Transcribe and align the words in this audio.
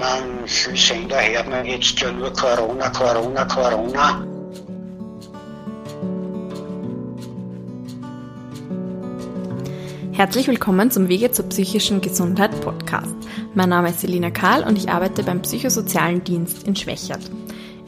meinem 0.00 0.46
Sender 0.46 1.20
hört 1.20 1.48
man 1.50 1.66
jetzt 1.66 2.00
ja 2.00 2.10
nur 2.10 2.32
Corona, 2.32 2.88
Corona, 2.88 3.44
Corona. 3.44 4.24
Herzlich 10.12 10.48
willkommen 10.48 10.90
zum 10.90 11.08
Wege 11.08 11.30
zur 11.30 11.46
psychischen 11.50 12.00
Gesundheit 12.00 12.58
Podcast. 12.62 13.14
Mein 13.54 13.68
Name 13.68 13.90
ist 13.90 14.00
Selina 14.00 14.30
Karl 14.30 14.64
und 14.64 14.78
ich 14.78 14.88
arbeite 14.88 15.22
beim 15.22 15.42
Psychosozialen 15.42 16.24
Dienst 16.24 16.66
in 16.66 16.76
Schwächert. 16.76 17.30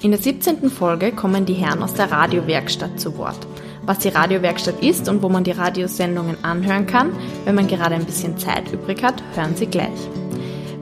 In 0.02 0.10
der 0.10 0.20
17. 0.20 0.68
Folge 0.68 1.12
kommen 1.12 1.46
die 1.46 1.54
Herren 1.54 1.82
aus 1.82 1.94
der 1.94 2.10
Radiowerkstatt 2.10 3.01
zu 3.01 3.16
Wort. 3.16 3.46
Was 3.84 4.01
die 4.01 4.09
Radiowerkstatt 4.09 4.82
ist 4.82 5.09
und 5.09 5.23
wo 5.23 5.29
man 5.29 5.45
die 5.45 5.51
Radiosendungen 5.52 6.45
anhören 6.45 6.87
kann, 6.87 7.12
wenn 7.45 7.54
man 7.54 7.68
gerade 7.68 7.95
ein 7.95 8.04
bisschen 8.04 8.37
Zeit 8.38 8.70
übrig 8.70 9.02
hat, 9.02 9.23
hören 9.34 9.56
Sie 9.56 9.66
gleich. 9.66 10.21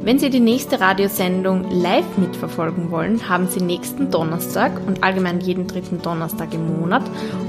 Wenn 0.02 0.18
Sie 0.18 0.30
die 0.30 0.40
nächste 0.40 0.80
Radiosendung 0.80 1.70
live 1.70 2.16
mitverfolgen 2.16 2.90
wollen, 2.90 3.28
haben 3.28 3.48
Sie 3.48 3.60
nächsten 3.60 4.10
Donnerstag 4.10 4.72
und 4.86 5.04
allgemein 5.04 5.42
jeden 5.42 5.66
dritten 5.66 6.00
Donnerstag 6.00 6.54
im 6.54 6.80
Monat 6.80 7.02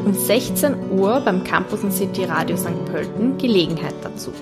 um 0.03 0.13
16 0.13 0.91
Uhr 0.91 1.21
beim 1.21 1.45
Campus 1.45 1.79
City 1.95 2.25
Radio 2.25 2.57
St. 2.57 2.85
Pölten 2.85 3.37
Gelegenheit 3.37 3.95
dazu. 4.03 4.33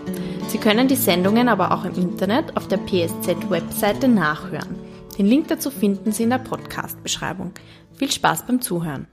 Sie 0.48 0.58
können 0.58 0.88
die 0.88 0.96
Sendungen 0.96 1.48
aber 1.48 1.72
auch 1.72 1.86
im 1.86 1.94
Internet 1.94 2.58
auf 2.58 2.68
der 2.68 2.78
PSZ-Webseite 2.78 4.08
nachhören. 4.08 4.76
Den 5.20 5.28
Link 5.28 5.48
dazu 5.50 5.70
finden 5.70 6.12
Sie 6.12 6.24
in 6.24 6.32
der 6.32 6.40
Podcast-Beschreibung. 6.40 7.52
Viel 7.94 8.12
Spaß 8.12 8.48
beim 8.48 8.60
Zuhören. 8.60 9.06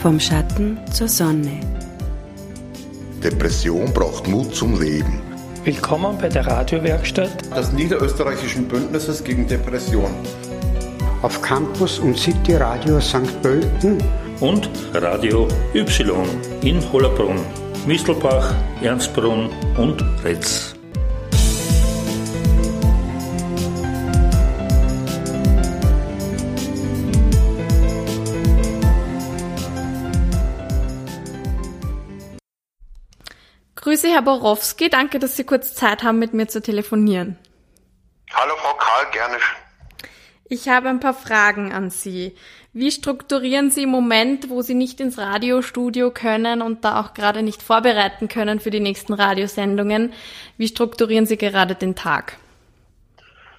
Vom 0.00 0.18
Schatten 0.18 0.80
zur 0.90 1.06
Sonne. 1.06 1.73
Depression 3.24 3.90
braucht 3.94 4.28
Mut 4.28 4.54
zum 4.54 4.78
Leben. 4.78 5.22
Willkommen 5.64 6.18
bei 6.18 6.28
der 6.28 6.46
Radiowerkstatt 6.46 7.56
des 7.56 7.72
Niederösterreichischen 7.72 8.68
Bündnisses 8.68 9.24
gegen 9.24 9.48
Depression. 9.48 10.10
Auf 11.22 11.40
Campus 11.40 11.98
und 12.00 12.18
City 12.18 12.56
Radio 12.56 13.00
St. 13.00 13.40
Pölten 13.40 13.96
und 14.40 14.68
Radio 14.92 15.48
Y 15.74 16.28
in 16.60 16.92
Hollerbrunn, 16.92 17.40
Mistelbach, 17.86 18.54
Ernstbrunn 18.82 19.48
und 19.78 20.04
Retz. 20.22 20.73
Grüße, 33.94 34.08
Herr 34.08 34.22
Borowski. 34.22 34.90
Danke, 34.90 35.20
dass 35.20 35.36
Sie 35.36 35.44
kurz 35.44 35.72
Zeit 35.72 36.02
haben, 36.02 36.18
mit 36.18 36.34
mir 36.34 36.48
zu 36.48 36.60
telefonieren. 36.60 37.38
Hallo, 38.32 38.54
Frau 38.56 38.74
Karl, 38.74 39.08
gerne. 39.12 39.36
Ich 40.48 40.68
habe 40.68 40.88
ein 40.88 40.98
paar 40.98 41.14
Fragen 41.14 41.72
an 41.72 41.90
Sie. 41.90 42.34
Wie 42.72 42.90
strukturieren 42.90 43.70
Sie 43.70 43.84
im 43.84 43.90
Moment, 43.90 44.50
wo 44.50 44.62
Sie 44.62 44.74
nicht 44.74 44.98
ins 44.98 45.16
Radiostudio 45.16 46.10
können 46.10 46.60
und 46.60 46.84
da 46.84 47.00
auch 47.00 47.14
gerade 47.14 47.44
nicht 47.44 47.62
vorbereiten 47.62 48.26
können 48.26 48.58
für 48.58 48.70
die 48.70 48.80
nächsten 48.80 49.12
Radiosendungen? 49.12 50.12
Wie 50.58 50.66
strukturieren 50.66 51.26
Sie 51.26 51.36
gerade 51.36 51.76
den 51.76 51.94
Tag? 51.94 52.38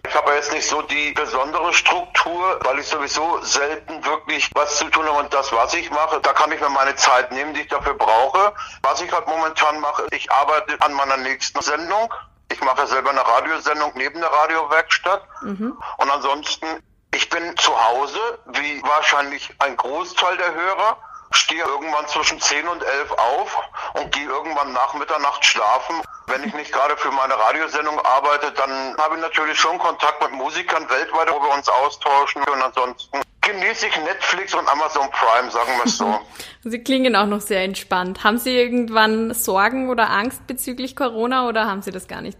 Ich 0.07 0.15
habe 0.15 0.33
jetzt 0.33 0.51
nicht 0.51 0.67
so 0.67 0.81
die 0.83 1.11
besondere 1.13 1.73
Struktur, 1.73 2.59
weil 2.63 2.79
ich 2.79 2.87
sowieso 2.87 3.39
selten 3.41 4.03
wirklich 4.05 4.49
was 4.53 4.77
zu 4.77 4.85
tun 4.89 5.05
habe 5.05 5.19
und 5.19 5.33
das, 5.33 5.51
was 5.51 5.73
ich 5.73 5.89
mache, 5.89 6.19
da 6.21 6.33
kann 6.33 6.51
ich 6.51 6.59
mir 6.59 6.69
meine 6.69 6.95
Zeit 6.95 7.31
nehmen, 7.31 7.53
die 7.53 7.61
ich 7.61 7.67
dafür 7.67 7.95
brauche. 7.95 8.53
Was 8.81 9.01
ich 9.01 9.11
halt 9.11 9.27
momentan 9.27 9.79
mache, 9.79 10.05
ich 10.11 10.31
arbeite 10.31 10.79
an 10.81 10.93
meiner 10.93 11.17
nächsten 11.17 11.61
Sendung. 11.61 12.13
Ich 12.51 12.61
mache 12.61 12.85
selber 12.87 13.09
eine 13.09 13.25
Radiosendung 13.25 13.91
neben 13.95 14.19
der 14.19 14.31
Radiowerkstatt. 14.31 15.23
Mhm. 15.41 15.77
Und 15.97 16.11
ansonsten, 16.11 16.67
ich 17.13 17.29
bin 17.29 17.57
zu 17.57 17.71
Hause, 17.85 18.19
wie 18.45 18.81
wahrscheinlich 18.83 19.53
ein 19.59 19.75
Großteil 19.75 20.37
der 20.37 20.53
Hörer 20.53 20.97
stehe 21.37 21.63
irgendwann 21.63 22.07
zwischen 22.07 22.39
10 22.39 22.67
und 22.67 22.83
11 22.83 23.11
auf 23.11 23.57
und 23.93 24.11
gehe 24.11 24.25
irgendwann 24.25 24.73
nach 24.73 24.93
Mitternacht 24.93 25.43
schlafen. 25.45 26.01
Wenn 26.27 26.43
ich 26.43 26.53
nicht 26.53 26.71
gerade 26.71 26.97
für 26.97 27.11
meine 27.11 27.37
Radiosendung 27.37 27.99
arbeite, 27.99 28.51
dann 28.51 28.97
habe 28.97 29.15
ich 29.15 29.21
natürlich 29.21 29.59
schon 29.59 29.77
Kontakt 29.77 30.21
mit 30.21 30.31
Musikern 30.31 30.89
weltweit, 30.89 31.31
wo 31.31 31.41
wir 31.41 31.53
uns 31.53 31.69
austauschen. 31.69 32.41
Und 32.43 32.61
ansonsten 32.61 33.21
genieße 33.41 33.87
ich 33.87 33.97
Netflix 34.01 34.53
und 34.53 34.67
Amazon 34.67 35.09
Prime, 35.11 35.51
sagen 35.51 35.77
wir 35.77 35.85
es 35.85 35.97
so. 35.97 36.19
Sie 36.63 36.79
klingen 36.79 37.15
auch 37.15 37.27
noch 37.27 37.41
sehr 37.41 37.63
entspannt. 37.63 38.23
Haben 38.23 38.39
Sie 38.39 38.57
irgendwann 38.57 39.33
Sorgen 39.33 39.89
oder 39.89 40.09
Angst 40.09 40.47
bezüglich 40.47 40.95
Corona 40.95 41.47
oder 41.47 41.67
haben 41.67 41.83
Sie 41.83 41.91
das 41.91 42.07
gar 42.07 42.21
nicht? 42.21 42.39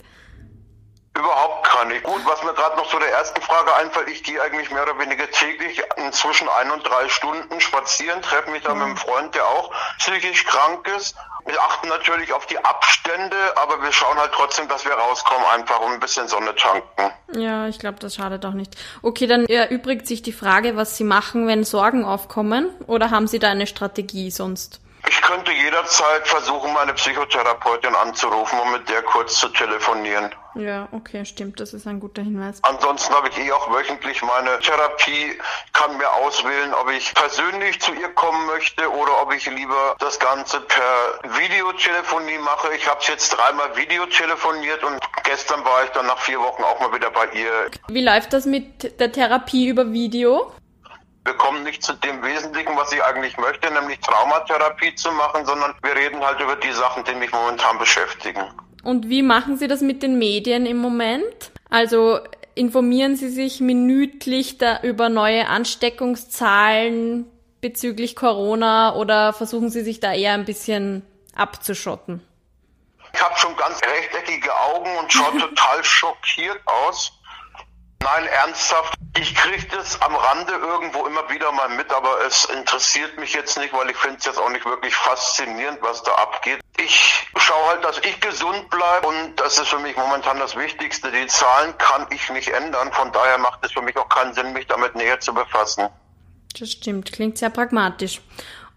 Überhaupt 1.18 1.66
keine. 1.66 2.02
Gut, 2.02 2.26
was 2.26 2.44
mir 2.44 2.53
gerade 2.53 2.76
noch 2.76 2.90
zu 2.90 3.00
der 3.00 3.09
ersten 3.09 3.42
Frage 3.42 3.74
einfällt, 3.76 4.09
ich 4.09 4.24
gehe 4.24 4.42
eigentlich 4.42 4.70
mehr 4.70 4.84
oder 4.84 5.00
weniger 5.00 5.30
täglich 5.31 5.81
zwischen 6.12 6.50
ein 6.50 6.72
und 6.72 6.84
drei 6.88 7.08
Stunden 7.08 7.62
spazieren, 7.62 8.22
treffe 8.22 8.52
mich 8.52 8.64
da 8.64 8.74
mhm. 8.74 8.80
mit 8.80 8.88
einem 8.88 8.98
Freund, 8.98 9.36
der 9.36 9.46
auch 9.46 9.72
psychisch 9.98 10.46
krank 10.46 10.88
ist. 10.98 11.16
Wir 11.46 11.62
achten 11.62 11.88
natürlich 11.90 12.34
auf 12.34 12.48
die 12.48 12.58
Abstände, 12.58 13.36
aber 13.56 13.81
wir 13.81 13.92
schauen 13.92 14.18
halt 14.18 14.31
trotzdem, 14.34 14.68
dass 14.68 14.84
wir 14.84 14.94
rauskommen, 14.94 15.46
einfach 15.54 15.80
um 15.80 15.92
ein 15.92 16.00
bisschen 16.00 16.28
Sonne 16.28 16.56
tanken. 16.56 17.14
Ja, 17.34 17.68
ich 17.68 17.78
glaube, 17.78 18.00
das 18.00 18.16
schadet 18.16 18.44
auch 18.46 18.54
nicht. 18.54 18.75
Okay, 19.04 19.28
dann 19.28 19.46
erübrigt 19.46 20.08
sich 20.08 20.24
die 20.24 20.34
Frage, 20.34 20.75
was 20.75 20.98
Sie 20.98 21.04
machen, 21.04 21.48
wenn 21.48 21.64
Sorgen 21.64 22.04
aufkommen, 22.04 22.72
oder 22.88 23.12
haben 23.12 23.28
Sie 23.28 23.40
da 23.40 23.50
eine 23.50 23.68
Strategie 23.68 24.31
sonst? 24.31 24.81
Ich 25.08 25.22
könnte 25.22 25.52
jederzeit 25.52 26.28
versuchen, 26.28 26.74
meine 26.74 26.94
Psychotherapeutin 26.94 27.96
anzurufen, 27.96 28.60
um 28.60 28.72
mit 28.72 28.90
der 28.90 29.02
kurz 29.04 29.36
zu 29.40 29.50
telefonieren. 29.50 30.34
Ja, 30.56 30.88
okay, 30.92 31.26
stimmt, 31.26 31.60
das 31.60 31.74
ist 31.74 31.86
ein 31.86 32.00
guter 32.00 32.22
Hinweis. 32.22 32.60
Ansonsten 32.64 33.14
habe 33.14 33.28
ich 33.28 33.38
eh 33.38 33.52
auch 33.52 33.70
wöchentlich 33.72 34.22
meine 34.22 34.58
Therapie, 34.60 35.38
kann 35.74 35.98
mir 35.98 36.10
auswählen, 36.14 36.74
ob 36.74 36.90
ich 36.90 37.14
persönlich 37.14 37.82
zu 37.82 37.94
ihr 37.94 38.10
kommen 38.10 38.46
möchte 38.48 38.90
oder 38.90 39.22
ob 39.22 39.34
ich 39.34 39.46
lieber 39.48 39.96
das 40.00 40.18
Ganze 40.18 40.62
per 40.62 41.38
Videotelefonie 41.38 42.38
mache. 42.38 42.74
Ich 42.76 42.88
habe 42.88 43.00
es 43.02 43.08
jetzt 43.08 43.30
dreimal 43.30 43.76
Videotelefoniert 43.76 44.84
und 44.84 45.00
gestern 45.24 45.64
war 45.66 45.84
ich 45.84 45.90
dann 45.92 46.08
nach 46.08 46.20
vier 46.20 46.40
Wochen 46.40 46.64
auch 46.64 46.80
mal 46.80 46.94
wieder 46.94 47.12
bei 47.12 47.28
ihr. 47.34 47.70
Wie 47.90 48.04
läuft 48.04 48.32
das 48.32 48.46
mit 48.46 49.00
der 49.00 49.12
Therapie 49.12 49.68
über 49.68 49.92
Video? 49.92 50.52
Wir 51.25 51.34
kommen 51.34 51.63
nicht 51.63 51.81
zu 51.81 51.94
dem 51.94 52.22
Wesentlichen, 52.22 52.78
was 52.78 52.91
ich 52.94 53.03
eigentlich 53.03 53.36
möchte, 53.38 53.74
nämlich 53.74 54.00
Traumatherapie 54.00 54.94
zu 54.94 55.12
machen, 55.12 55.44
sondern 55.44 55.74
wir 55.81 55.96
reden 55.96 56.24
halt 56.24 56.40
über 56.40 56.56
die 56.56 56.72
Sachen, 56.72 57.03
die 57.03 57.16
mich 57.16 57.31
momentan 57.31 57.80
beschäftigen. 57.80 58.44
Und 58.84 59.09
wie 59.09 59.24
machen 59.24 59.58
Sie 59.58 59.68
das 59.68 59.81
mit 59.81 60.03
den 60.03 60.19
Medien 60.19 60.68
im 60.68 60.78
Moment? 60.78 61.52
Also 61.72 62.19
informieren 62.53 63.16
Sie 63.16 63.30
sich 63.30 63.59
minütlich 63.59 64.59
da 64.59 64.81
über 64.84 65.09
neue 65.09 65.47
Ansteckungszahlen 65.47 67.25
bezüglich 67.59 68.16
Corona 68.16 68.94
oder 68.94 69.34
versuchen 69.34 69.72
Sie 69.72 69.81
sich 69.81 70.00
da 70.00 70.13
eher 70.13 70.34
ein 70.34 70.46
bisschen 70.46 71.02
abzuschotten? 71.34 72.22
Ich 73.13 73.24
habe 73.24 73.36
schon 73.40 73.56
ganz 73.56 73.81
rechteckige 73.81 74.53
Augen 74.56 74.96
und 74.97 75.12
schaue 75.12 75.38
total 75.40 75.84
schockiert 75.84 76.62
aus. 76.66 77.13
Nein, 78.06 78.28
ernsthaft. 78.28 78.94
Ich 79.18 79.34
kriege 79.34 79.66
das 79.76 80.00
am 80.04 80.16
Rande 80.16 80.54
irgendwo 80.54 81.08
immer 81.08 81.28
wieder 81.28 81.52
mal 81.52 81.70
mit, 81.70 81.92
aber 81.92 82.24
es 82.28 82.46
interessiert 82.46 83.18
mich 83.18 83.34
jetzt 83.34 83.58
nicht, 83.58 83.74
weil 83.74 83.90
ich 83.90 83.98
finde 83.98 84.18
es 84.20 84.26
jetzt 84.26 84.38
auch 84.38 84.50
nicht 84.50 84.64
wirklich 84.64 84.96
faszinierend, 84.96 85.80
was 85.82 86.04
da 86.04 86.14
abgeht. 86.14 86.60
Ich 86.78 87.26
schaue 87.36 87.70
halt, 87.70 87.84
dass 87.84 87.98
ich 87.98 88.20
gesund 88.20 88.70
bleibe 88.70 89.08
und 89.08 89.36
das 89.38 89.58
ist 89.58 89.70
für 89.70 89.80
mich 89.80 89.96
momentan 89.98 90.38
das 90.38 90.56
Wichtigste. 90.56 91.12
Die 91.12 91.26
Zahlen 91.26 91.76
kann 91.80 92.06
ich 92.12 92.30
nicht 92.30 92.50
ändern, 92.50 92.94
von 92.94 93.12
daher 93.12 93.40
macht 93.40 93.66
es 93.66 93.72
für 93.72 93.82
mich 93.82 93.98
auch 93.98 94.10
keinen 94.10 94.36
Sinn, 94.36 94.54
mich 94.54 94.68
damit 94.68 94.94
näher 94.94 95.20
zu 95.20 95.34
befassen. 95.34 95.90
Das 96.60 96.72
stimmt, 96.72 97.12
klingt 97.12 97.40
sehr 97.40 97.50
pragmatisch. 97.50 98.22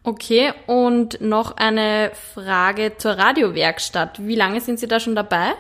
Okay, 0.05 0.55
und 0.67 1.21
noch 1.21 1.59
eine 1.59 2.13
Frage 2.33 2.97
zur 2.97 3.19
Radiowerkstatt. 3.19 4.21
Wie 4.21 4.37
lange 4.37 4.63
sind 4.63 4.81
Sie 4.81 4.89
da 4.89 4.99
schon 4.99 5.15
dabei? 5.15 5.53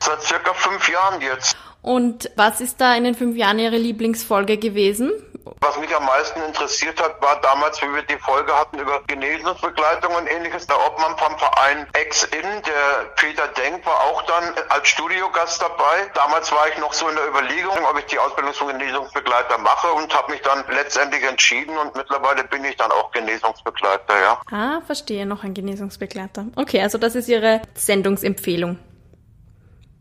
Seit 0.00 0.20
circa 0.22 0.52
fünf 0.54 0.88
Jahren 0.88 1.20
jetzt. 1.20 1.56
Und 1.86 2.32
was 2.34 2.60
ist 2.60 2.80
da 2.80 2.96
in 2.96 3.04
den 3.04 3.14
fünf 3.14 3.36
Jahren 3.36 3.60
Ihre 3.60 3.76
Lieblingsfolge 3.76 4.56
gewesen? 4.56 5.12
Was 5.60 5.78
mich 5.78 5.94
am 5.94 6.04
meisten 6.04 6.42
interessiert 6.42 7.00
hat, 7.00 7.22
war 7.22 7.40
damals, 7.40 7.80
wie 7.80 7.86
wir 7.94 8.02
die 8.02 8.18
Folge 8.18 8.52
hatten 8.52 8.80
über 8.80 9.00
Genesungsbegleitung 9.06 10.12
und 10.16 10.26
ähnliches. 10.26 10.66
Der 10.66 10.84
Obmann 10.84 11.16
vom 11.16 11.38
Verein 11.38 11.86
Ex-In, 11.92 12.42
der 12.42 13.04
Peter 13.14 13.46
Denk, 13.56 13.86
war 13.86 14.00
auch 14.00 14.20
dann 14.22 14.52
als 14.68 14.88
Studiogast 14.88 15.62
dabei. 15.62 16.10
Damals 16.14 16.50
war 16.50 16.66
ich 16.66 16.76
noch 16.78 16.92
so 16.92 17.08
in 17.08 17.14
der 17.14 17.28
Überlegung, 17.28 17.78
ob 17.88 17.96
ich 18.00 18.06
die 18.06 18.18
Ausbildung 18.18 18.52
zum 18.52 18.66
Genesungsbegleiter 18.66 19.56
mache 19.58 19.86
und 19.92 20.12
habe 20.12 20.32
mich 20.32 20.42
dann 20.42 20.64
letztendlich 20.68 21.22
entschieden 21.22 21.78
und 21.78 21.94
mittlerweile 21.94 22.42
bin 22.42 22.64
ich 22.64 22.76
dann 22.76 22.90
auch 22.90 23.12
Genesungsbegleiter, 23.12 24.20
ja. 24.20 24.40
Ah, 24.50 24.80
verstehe, 24.84 25.24
noch 25.24 25.44
ein 25.44 25.54
Genesungsbegleiter. 25.54 26.46
Okay, 26.56 26.82
also 26.82 26.98
das 26.98 27.14
ist 27.14 27.28
Ihre 27.28 27.62
Sendungsempfehlung. 27.74 28.76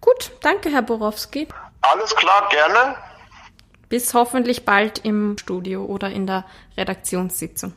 Gut, 0.00 0.32
danke, 0.42 0.70
Herr 0.70 0.82
Borowski. 0.82 1.48
Alles 1.80 2.14
klar, 2.16 2.48
gerne. 2.50 2.96
Bis 3.88 4.14
hoffentlich 4.14 4.64
bald 4.64 5.04
im 5.04 5.36
Studio 5.38 5.84
oder 5.84 6.08
in 6.10 6.26
der 6.26 6.44
Redaktionssitzung. 6.76 7.74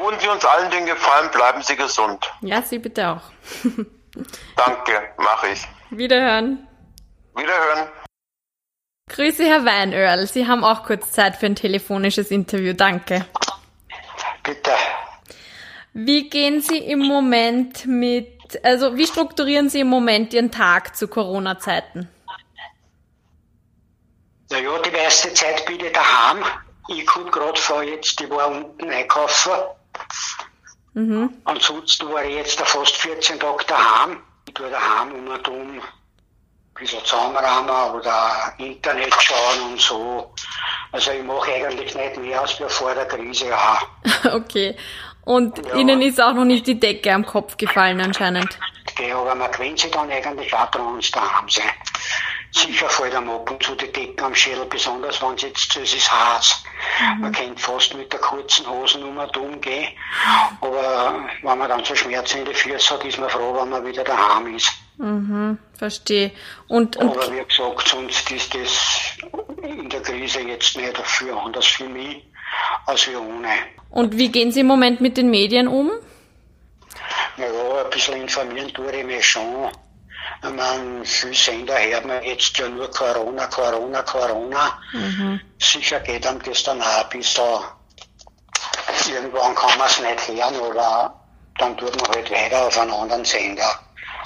Tun 0.00 0.14
Sie 0.18 0.28
uns 0.28 0.44
allen 0.46 0.70
den 0.70 0.86
Gefallen, 0.86 1.30
bleiben 1.30 1.60
Sie 1.62 1.76
gesund. 1.76 2.32
Ja, 2.40 2.62
Sie 2.62 2.78
bitte 2.78 3.06
auch. 3.10 3.20
Danke, 4.56 5.12
mache 5.18 5.48
ich. 5.48 5.68
Wiederhören. 5.90 6.66
Wiederhören. 7.36 7.88
Grüße, 9.10 9.44
Herr 9.44 9.66
Weinöhrl. 9.66 10.26
Sie 10.26 10.48
haben 10.48 10.64
auch 10.64 10.84
kurz 10.84 11.12
Zeit 11.12 11.36
für 11.36 11.46
ein 11.46 11.54
telefonisches 11.54 12.30
Interview. 12.30 12.72
Danke. 12.72 13.26
Bitte. 14.42 14.70
Wie 15.92 16.30
gehen 16.30 16.62
Sie 16.62 16.78
im 16.78 17.00
Moment 17.00 17.84
mit, 17.84 18.58
also 18.64 18.96
wie 18.96 19.06
strukturieren 19.06 19.68
Sie 19.68 19.80
im 19.80 19.88
Moment 19.88 20.32
Ihren 20.32 20.50
Tag 20.50 20.96
zu 20.96 21.08
Corona-Zeiten? 21.08 22.08
Naja, 24.50 24.78
die 24.78 24.90
meiste 24.92 25.34
Zeit 25.34 25.66
bin 25.66 25.78
ich 25.78 25.92
daheim. 25.92 26.42
Ich 26.88 27.04
komme 27.06 27.30
gerade 27.30 27.60
von 27.60 27.86
jetzt, 27.86 28.18
ich 28.18 28.30
war 28.30 28.48
unten 28.48 28.88
einkaufen. 28.88 29.52
Mhm. 30.94 31.30
Ansonsten 31.44 32.12
war 32.12 32.24
ich 32.24 32.36
jetzt 32.36 32.60
fast 32.60 32.96
14 32.96 33.38
Tage 33.38 33.64
daheim. 33.66 34.18
Ich 34.46 34.54
tue 34.54 34.70
daheim 34.70 35.12
um 35.12 35.28
und 35.28 35.48
um 35.48 35.78
ein 35.78 35.82
bisschen 36.74 37.04
zusammenrahmen 37.04 37.94
oder 37.94 38.54
Internet 38.58 39.14
schauen 39.20 39.72
und 39.72 39.80
so. 39.80 40.34
Also 40.92 41.12
ich 41.12 41.22
mache 41.22 41.52
eigentlich 41.52 41.94
nicht 41.94 42.16
mehr 42.16 42.40
als 42.40 42.58
wir 42.58 42.68
vor 42.68 42.94
der 42.94 43.06
Krise 43.06 43.56
auch. 43.56 43.86
Okay. 44.32 44.76
Und 45.24 45.60
Ihnen 45.76 46.00
ist 46.02 46.20
auch 46.20 46.32
noch 46.32 46.44
nicht 46.44 46.66
die 46.66 46.80
Decke 46.80 47.12
am 47.12 47.24
Kopf 47.24 47.56
gefallen 47.56 48.00
anscheinend. 48.00 48.58
Okay, 48.90 49.12
aber 49.12 49.34
man 49.34 49.50
gewöhnt 49.52 49.78
sich 49.78 49.90
dann 49.90 50.10
eigentlich 50.10 50.52
auch 50.52 50.68
wenn 50.74 51.00
sie 51.00 51.12
daheim 51.12 51.48
sind. 51.48 51.64
Sicher 52.52 52.88
fällt 52.88 53.14
einem 53.14 53.30
ab 53.30 53.48
und 53.50 53.62
zu 53.62 53.74
die 53.76 53.90
Decke 53.92 54.24
am 54.24 54.34
Schädel, 54.34 54.64
besonders 54.64 55.22
wenn 55.22 55.34
es 55.34 55.42
jetzt 55.42 55.72
so 55.72 55.80
ist, 55.80 55.94
ist 55.94 56.12
heiß. 56.12 56.64
Man 57.20 57.32
kennt 57.32 57.60
fast 57.60 57.94
mit 57.94 58.12
der 58.12 58.20
kurzen 58.20 58.68
Hosen 58.68 59.04
um 59.04 59.18
und 59.18 59.36
um 59.36 59.60
gehen. 59.60 59.88
Aber 60.60 61.24
wenn 61.42 61.58
man 61.58 61.68
dann 61.68 61.84
so 61.84 61.94
Schmerzen 61.94 62.38
in 62.38 62.46
den 62.46 62.54
Füßen 62.54 62.96
hat, 62.96 63.04
ist 63.04 63.18
man 63.18 63.30
froh, 63.30 63.54
wenn 63.54 63.68
man 63.68 63.86
wieder 63.86 64.02
daheim 64.02 64.54
ist. 64.54 64.72
Mhm, 64.98 65.58
verstehe. 65.78 66.32
Und, 66.68 66.96
und 66.96 67.10
Aber 67.10 67.32
wie 67.32 67.44
gesagt, 67.44 67.88
sonst 67.88 68.30
ist 68.30 68.54
das 68.54 69.18
in 69.62 69.88
der 69.88 70.02
Krise 70.02 70.40
jetzt 70.40 70.76
nicht 70.76 70.98
dafür 70.98 71.40
anders 71.40 71.66
für 71.66 71.88
mich 71.88 72.24
als 72.86 73.02
für 73.02 73.20
ohne. 73.20 73.48
Und 73.90 74.18
wie 74.18 74.28
gehen 74.28 74.52
Sie 74.52 74.60
im 74.60 74.66
Moment 74.66 75.00
mit 75.00 75.16
den 75.16 75.30
Medien 75.30 75.68
um? 75.68 75.90
Naja, 77.36 77.84
ein 77.84 77.90
bisschen 77.90 78.20
informieren 78.20 78.72
tue 78.74 78.90
ich 78.92 79.04
mich 79.04 79.26
schon. 79.26 79.70
Ich 80.42 80.50
meine, 80.50 81.04
viele 81.04 81.34
Sender 81.34 81.78
hört 81.78 82.06
man 82.06 82.22
jetzt 82.22 82.56
ja 82.56 82.68
nur 82.68 82.90
Corona, 82.90 83.46
Corona, 83.46 84.02
Corona. 84.02 84.78
Sicher 85.58 86.00
geht 86.00 86.26
einem 86.26 86.42
das 86.42 86.62
dann 86.62 86.80
auch 86.80 87.04
ein 87.04 87.08
bisschen, 87.10 87.44
irgendwann 89.10 89.54
kann 89.54 89.78
man 89.78 89.86
es 89.86 90.00
nicht 90.00 90.28
hören 90.28 90.56
oder 90.60 91.14
dann 91.58 91.76
tut 91.76 91.94
man 92.00 92.10
halt 92.10 92.30
weiter 92.30 92.66
auf 92.66 92.78
einen 92.78 92.90
anderen 92.90 93.24
Sender. 93.24 93.78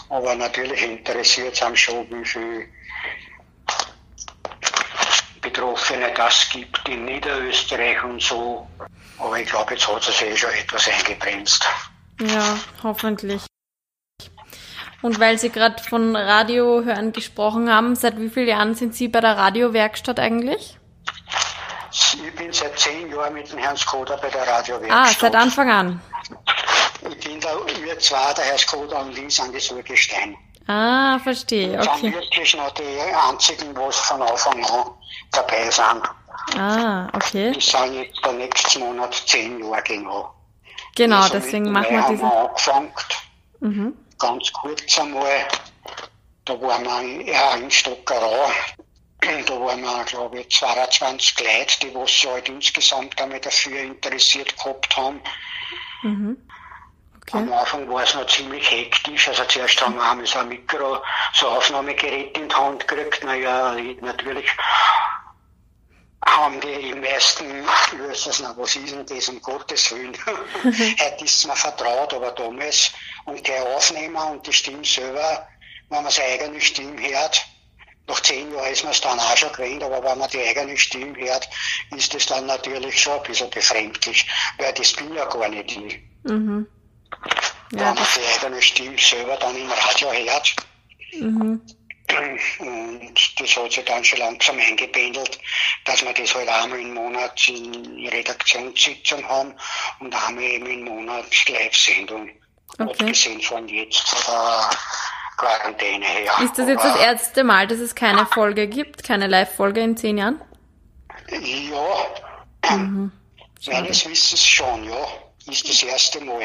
Aber 0.08 0.34
natürlich 0.36 0.82
interessiert 0.82 1.54
es 1.54 1.62
einem 1.62 1.74
schon, 1.74 2.08
wie 2.10 2.24
viel 2.24 2.68
Betroffene 5.40 6.12
das 6.14 6.48
gibt 6.50 6.88
in 6.88 7.06
Niederösterreich 7.06 8.02
und 8.04 8.22
so. 8.22 8.68
Aber 9.18 9.38
ich 9.38 9.48
glaube, 9.48 9.74
jetzt 9.74 9.88
hat 9.88 10.06
es 10.08 10.22
eh 10.22 10.36
schon 10.36 10.50
etwas 10.50 10.88
eingebremst. 10.88 11.66
Ja, 12.20 12.56
hoffentlich. 12.82 13.42
Und 15.04 15.20
weil 15.20 15.38
Sie 15.38 15.50
gerade 15.50 15.82
von 15.82 16.16
Radiohören 16.16 17.12
gesprochen 17.12 17.70
haben, 17.70 17.94
seit 17.94 18.18
wie 18.18 18.30
vielen 18.30 18.48
Jahren 18.48 18.74
sind 18.74 18.94
Sie 18.94 19.08
bei 19.08 19.20
der 19.20 19.36
Radiowerkstatt 19.36 20.18
eigentlich? 20.18 20.78
Ich 21.92 22.34
bin 22.34 22.50
seit 22.50 22.78
zehn 22.78 23.10
Jahren 23.10 23.34
mit 23.34 23.52
dem 23.52 23.58
Herrn 23.58 23.76
Skoda 23.76 24.16
bei 24.16 24.30
der 24.30 24.42
Ah, 24.50 24.56
Radiowerkstatt. 24.56 25.20
seit 25.20 25.34
Anfang 25.36 25.70
an. 25.70 26.00
Ich 27.06 27.18
bin 27.22 27.38
da, 27.38 27.50
wir 27.82 27.98
zwei, 27.98 28.32
der 28.32 28.44
Herr 28.46 28.56
Skoda 28.56 29.02
und 29.02 29.18
ich, 29.18 29.34
sind 29.36 29.54
die 29.54 29.60
Sulgestein. 29.60 30.38
Ah, 30.68 31.18
verstehe, 31.18 31.72
Wir 31.72 31.82
sind 31.82 31.90
okay. 31.96 32.14
wirklich 32.14 32.56
noch 32.56 32.70
die 32.70 32.98
einzigen, 33.28 33.76
was 33.76 33.98
von 33.98 34.22
Anfang 34.22 34.64
an 34.64 34.86
dabei 35.32 35.70
sind. 35.70 36.58
Ah, 36.58 37.08
okay. 37.12 37.52
Die 37.52 37.60
sind 37.60 37.92
jetzt 37.92 38.24
der 38.24 38.32
nächsten 38.32 38.80
Monat 38.80 39.12
zehn 39.26 39.62
Jahre 39.62 39.82
genau. 39.82 40.32
Genau, 40.96 41.16
Also 41.20 41.34
deswegen 41.34 41.70
machen 41.70 41.90
wir 41.90 41.98
Mai 41.98 42.02
haben 42.04 42.18
wir 42.20 42.48
angefangen, 42.48 42.92
Mhm. 43.60 43.94
Ganz 44.24 44.52
kurz 44.52 44.98
einmal. 44.98 45.46
Da 46.46 46.60
waren 46.60 46.84
wir 46.84 47.32
ja 47.32 47.54
in 47.56 47.70
Stockerau. 47.70 48.50
Da 49.20 49.60
waren 49.60 49.80
wir, 49.82 50.04
glaube 50.04 50.40
ich, 50.40 50.50
22 50.50 51.40
Leute, 51.40 51.80
die 51.82 51.94
was 51.94 52.10
sich 52.10 52.26
halt 52.26 52.48
insgesamt 52.48 53.18
damit 53.18 53.46
dafür 53.46 53.80
interessiert 53.80 54.56
gehabt 54.56 54.96
haben. 54.96 55.20
Mhm. 56.02 56.36
Am 57.32 57.48
Okay. 57.48 57.54
Anfang 57.54 57.88
war 57.90 58.02
es 58.02 58.14
noch 58.14 58.26
ziemlich 58.26 58.70
hektisch. 58.70 59.28
Also 59.28 59.44
zuerst 59.44 59.80
haben 59.80 59.94
wir 59.96 60.02
einmal 60.02 60.26
so 60.26 60.38
ein 60.40 60.48
Mikro, 60.48 60.98
so 61.32 61.48
Aufnahmegerät 61.48 62.36
in 62.36 62.48
die 62.48 62.54
Hand 62.54 62.86
gekriegt. 62.86 63.24
Naja, 63.24 63.74
natürlich 64.02 64.46
haben 66.26 66.60
die 66.60 66.94
meisten 66.94 67.64
löst 67.98 68.40
na, 68.40 68.54
was 68.56 68.76
ist 68.76 68.92
denn 68.92 69.06
das, 69.06 69.28
um 69.28 69.40
Gottes 69.40 69.92
Willen. 69.92 70.16
Heute 70.64 71.24
ist 71.24 71.36
es 71.36 71.46
mir 71.46 71.56
vertraut, 71.56 72.12
aber 72.14 72.32
damals, 72.32 72.92
und 73.26 73.42
gleich 73.44 73.60
aufnehmen 73.60 74.16
und 74.16 74.46
die 74.46 74.52
Stimme 74.52 74.84
selber, 74.84 75.46
wenn 75.90 76.02
man 76.02 76.10
seine 76.10 76.34
eigene 76.34 76.60
Stimme 76.60 77.00
hört, 77.08 77.46
nach 78.06 78.20
zehn 78.20 78.52
Jahren 78.52 78.72
ist 78.72 78.82
man 78.82 78.92
es 78.92 79.00
dann 79.00 79.18
auch 79.18 79.36
schon 79.36 79.52
gewöhnt, 79.52 79.82
aber 79.82 80.02
wenn 80.02 80.18
man 80.18 80.28
die 80.30 80.40
eigene 80.40 80.76
Stimme 80.76 81.16
hört, 81.16 81.48
ist 81.96 82.14
es 82.14 82.26
dann 82.26 82.46
natürlich 82.46 83.00
schon 83.00 83.14
ein 83.14 83.22
bisschen 83.22 83.50
befremdlich, 83.50 84.26
weil 84.58 84.72
das 84.74 84.92
bin 84.92 85.14
ja 85.14 85.24
gar 85.24 85.48
nicht 85.48 85.76
ich. 85.76 86.00
Mhm. 86.24 86.66
Ja, 87.72 87.78
wenn 87.78 87.94
man 87.94 88.06
die 88.16 88.44
eigene 88.44 88.62
Stimme 88.62 88.98
selber 88.98 89.36
dann 89.36 89.56
im 89.56 89.70
Radio 89.70 90.12
hört. 90.12 90.56
mhm. 91.12 91.62
Und 92.58 93.40
das 93.40 93.56
hat 93.56 93.72
sich 93.72 93.84
dann 93.84 94.04
schon 94.04 94.18
langsam 94.18 94.58
eingependelt, 94.58 95.38
dass 95.84 96.04
wir 96.04 96.12
das 96.12 96.34
halt 96.34 96.48
einmal 96.48 96.80
im 96.80 96.94
Monat 96.94 97.48
in 97.48 98.08
Redaktionssitzung 98.08 99.26
haben 99.28 99.54
und 100.00 100.14
einmal 100.14 100.44
eben 100.44 100.66
im 100.66 100.84
Monat 100.84 101.26
Live-Sendung. 101.48 102.30
Okay. 102.78 102.90
Abgesehen 102.90 103.40
von 103.40 103.68
jetzt 103.68 104.08
von 104.08 104.34
der 104.34 104.70
Quarantäne 105.36 106.04
her. 106.04 106.32
Ist 106.42 106.58
das 106.58 106.68
jetzt 106.68 106.84
das 106.84 106.96
erste 107.00 107.44
Mal, 107.44 107.66
dass 107.66 107.78
es 107.78 107.94
keine 107.94 108.26
Folge 108.26 108.66
gibt, 108.66 109.04
keine 109.04 109.26
Live-Folge 109.26 109.80
in 109.80 109.96
zehn 109.96 110.18
Jahren? 110.18 110.40
Ja, 111.30 112.76
meines 113.66 114.08
Wissens 114.08 114.44
schon, 114.44 114.84
ja. 114.84 115.06
Ist 115.50 115.68
das 115.68 115.82
erste 115.82 116.20
Mal. 116.20 116.42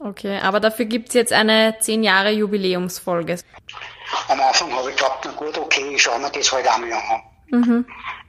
Okay, 0.00 0.38
aber 0.38 0.60
dafür 0.60 0.84
gibt's 0.84 1.14
jetzt 1.14 1.32
eine 1.32 1.76
zehn 1.80 2.02
Jahre 2.02 2.30
Jubiläumsfolge. 2.30 3.38
Am 4.28 4.40
Anfang 4.40 4.72
habe 4.72 4.90
ich 4.90 4.96
gedacht, 4.96 5.20
na 5.24 5.32
gut, 5.32 5.56
okay, 5.58 5.94
ich 5.94 6.02
schaue 6.02 6.18
mir 6.18 6.30
das 6.30 6.52
halt 6.52 6.66
einmal 6.66 6.92
an. 6.92 7.22
Mhm. 7.50 7.86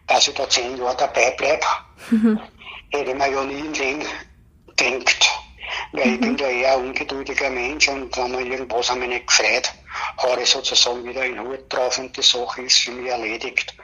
Dass 0.07 0.27
ich 0.27 0.35
da 0.35 0.47
zehn 0.49 0.77
Jahre 0.77 0.95
dabei 0.97 1.31
bleibe, 1.31 1.65
hätte 2.91 3.11
ich 3.11 3.17
mir 3.17 3.31
ja 3.31 3.43
nie 3.43 3.59
im 3.59 3.73
Leben 3.73 4.05
gedacht. 4.75 5.31
Weil 5.91 6.13
ich 6.13 6.19
bin 6.19 6.37
da 6.37 6.47
eher 6.47 6.77
ein 6.77 6.87
ungeduldiger 6.87 7.49
Mensch 7.49 7.87
und 7.87 8.15
wenn 8.15 8.31
mir 8.31 8.41
irgendwas 8.41 8.89
an 8.89 8.99
mich 8.99 9.09
nicht 9.09 9.27
gefreut, 9.27 9.71
haue 10.21 10.41
ich 10.41 10.49
sozusagen 10.49 11.03
wieder 11.03 11.25
in 11.25 11.35
den 11.35 11.47
Hut 11.47 11.61
drauf 11.69 11.97
und 11.97 12.15
die 12.15 12.21
Sache 12.21 12.61
ist 12.61 12.79
für 12.79 12.91
mich 12.91 13.09
erledigt. 13.09 13.75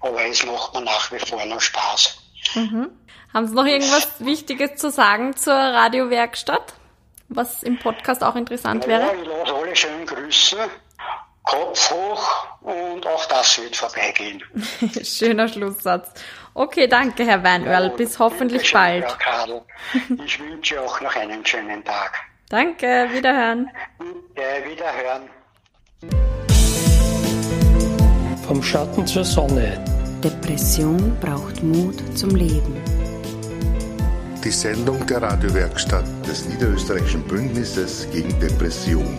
Aber 0.00 0.22
es 0.24 0.44
macht 0.44 0.74
mir 0.74 0.82
nach 0.82 1.10
wie 1.12 1.18
vor 1.18 1.44
noch 1.46 1.60
Spaß. 1.60 2.18
Mhm. 2.54 2.90
Haben 3.32 3.46
Sie 3.46 3.54
noch 3.54 3.64
irgendwas 3.64 4.08
Wichtiges 4.18 4.76
zu 4.76 4.90
sagen 4.90 5.36
zur 5.36 5.54
Radiowerkstatt, 5.54 6.74
was 7.28 7.62
im 7.62 7.78
Podcast 7.78 8.24
auch 8.24 8.34
interessant 8.34 8.86
wäre? 8.86 9.02
Ja, 9.02 9.12
ich 9.14 9.26
lasse 9.26 9.54
alle 9.54 9.76
schön 9.76 10.06
grüßen. 10.06 10.58
Kopf 11.50 11.90
hoch 11.90 12.46
und 12.60 13.04
auch 13.06 13.26
das 13.26 13.60
wird 13.60 13.76
vorbeigehen. 13.76 14.40
Schöner 15.02 15.48
Schlusssatz. 15.48 16.12
Okay, 16.54 16.86
danke, 16.86 17.26
Herr 17.26 17.42
Weinörl. 17.42 17.90
Bis 17.90 18.20
hoffentlich 18.20 18.72
bald. 18.72 19.04
Frau 19.04 19.16
Kadel. 19.18 19.62
Ich 20.24 20.38
wünsche 20.38 20.80
auch 20.80 21.00
noch 21.00 21.16
einen 21.16 21.44
schönen 21.44 21.84
Tag. 21.84 22.12
Danke, 22.48 23.08
wiederhören. 23.12 23.68
Ja, 24.36 24.64
wiederhören. 24.64 25.28
Vom 28.46 28.62
Schatten 28.62 29.06
zur 29.06 29.24
Sonne. 29.24 29.84
Depression 30.22 31.16
braucht 31.20 31.62
Mut 31.64 31.96
zum 32.16 32.30
Leben. 32.30 32.76
Die 34.44 34.50
Sendung 34.50 35.04
der 35.06 35.22
Radiowerkstatt 35.22 36.04
des 36.26 36.46
Niederösterreichischen 36.46 37.22
Bündnisses 37.26 38.08
gegen 38.12 38.38
Depression. 38.38 39.18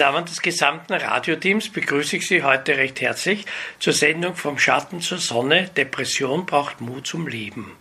Namen 0.00 0.24
des 0.24 0.40
gesamten 0.40 0.94
Radioteams 0.94 1.68
begrüße 1.68 2.16
ich 2.16 2.26
Sie 2.26 2.42
heute 2.42 2.78
recht 2.78 3.02
herzlich 3.02 3.44
zur 3.80 3.92
Sendung 3.92 4.34
Vom 4.34 4.58
Schatten 4.58 5.02
zur 5.02 5.18
Sonne. 5.18 5.68
Depression 5.76 6.46
braucht 6.46 6.80
Mut 6.80 7.06
zum 7.06 7.26
Leben. 7.26 7.76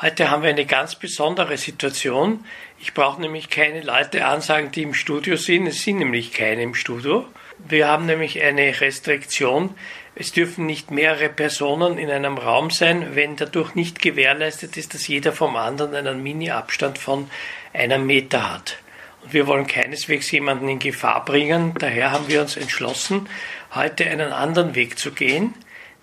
Heute 0.00 0.30
haben 0.30 0.44
wir 0.44 0.50
eine 0.50 0.66
ganz 0.66 0.94
besondere 0.94 1.56
Situation. 1.56 2.44
Ich 2.78 2.94
brauche 2.94 3.20
nämlich 3.20 3.50
keine 3.50 3.80
Leute 3.80 4.24
ansagen, 4.24 4.70
die 4.70 4.82
im 4.82 4.94
Studio 4.94 5.34
sind. 5.34 5.66
Es 5.66 5.82
sind 5.82 5.98
nämlich 5.98 6.32
keine 6.32 6.62
im 6.62 6.76
Studio. 6.76 7.26
Wir 7.58 7.88
haben 7.88 8.06
nämlich 8.06 8.40
eine 8.40 8.80
Restriktion. 8.80 9.74
Es 10.14 10.30
dürfen 10.30 10.66
nicht 10.66 10.92
mehrere 10.92 11.28
Personen 11.28 11.98
in 11.98 12.08
einem 12.08 12.38
Raum 12.38 12.70
sein, 12.70 13.16
wenn 13.16 13.34
dadurch 13.34 13.74
nicht 13.74 14.00
gewährleistet 14.00 14.76
ist, 14.76 14.94
dass 14.94 15.08
jeder 15.08 15.32
vom 15.32 15.56
anderen 15.56 15.96
einen 15.96 16.22
Mini-Abstand 16.22 16.98
von 16.98 17.28
einem 17.72 18.06
Meter 18.06 18.54
hat. 18.54 18.78
Und 19.24 19.32
wir 19.32 19.46
wollen 19.46 19.66
keineswegs 19.66 20.30
jemanden 20.30 20.68
in 20.68 20.78
Gefahr 20.78 21.24
bringen. 21.24 21.72
Daher 21.78 22.10
haben 22.10 22.28
wir 22.28 22.42
uns 22.42 22.56
entschlossen, 22.56 23.28
heute 23.74 24.04
einen 24.04 24.32
anderen 24.32 24.74
Weg 24.74 24.98
zu 24.98 25.12
gehen. 25.12 25.54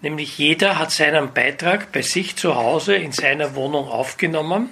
Nämlich 0.02 0.40
jeder 0.40 0.80
hat 0.80 0.92
seinen 0.92 1.32
Beitrag 1.32 1.92
bei 1.92 2.02
sich 2.02 2.36
zu 2.36 2.56
Hause 2.56 2.96
in 2.96 3.12
seiner 3.12 3.54
Wohnung 3.54 3.88
aufgenommen, 3.88 4.70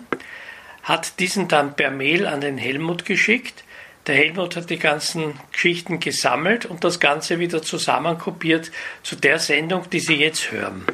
hat 0.82 1.20
diesen 1.20 1.48
dann 1.48 1.76
per 1.76 1.92
Mail 1.92 2.26
an 2.26 2.42
den 2.42 2.58
Helmut 2.58 3.06
geschickt. 3.06 3.64
Der 4.08 4.16
Helmut 4.16 4.56
hat 4.56 4.72
die 4.72 4.80
ganzen 4.80 5.40
Geschichten 5.52 6.00
gesammelt 6.00 6.66
und 6.66 6.84
das 6.84 7.00
Ganze 7.00 7.38
wieder 7.38 7.62
zusammenkopiert 7.62 8.72
zu 9.04 9.16
der 9.16 9.38
Sendung, 9.38 9.88
die 9.92 10.00
Sie 10.00 10.16
jetzt 10.16 10.52
hören. 10.52 10.88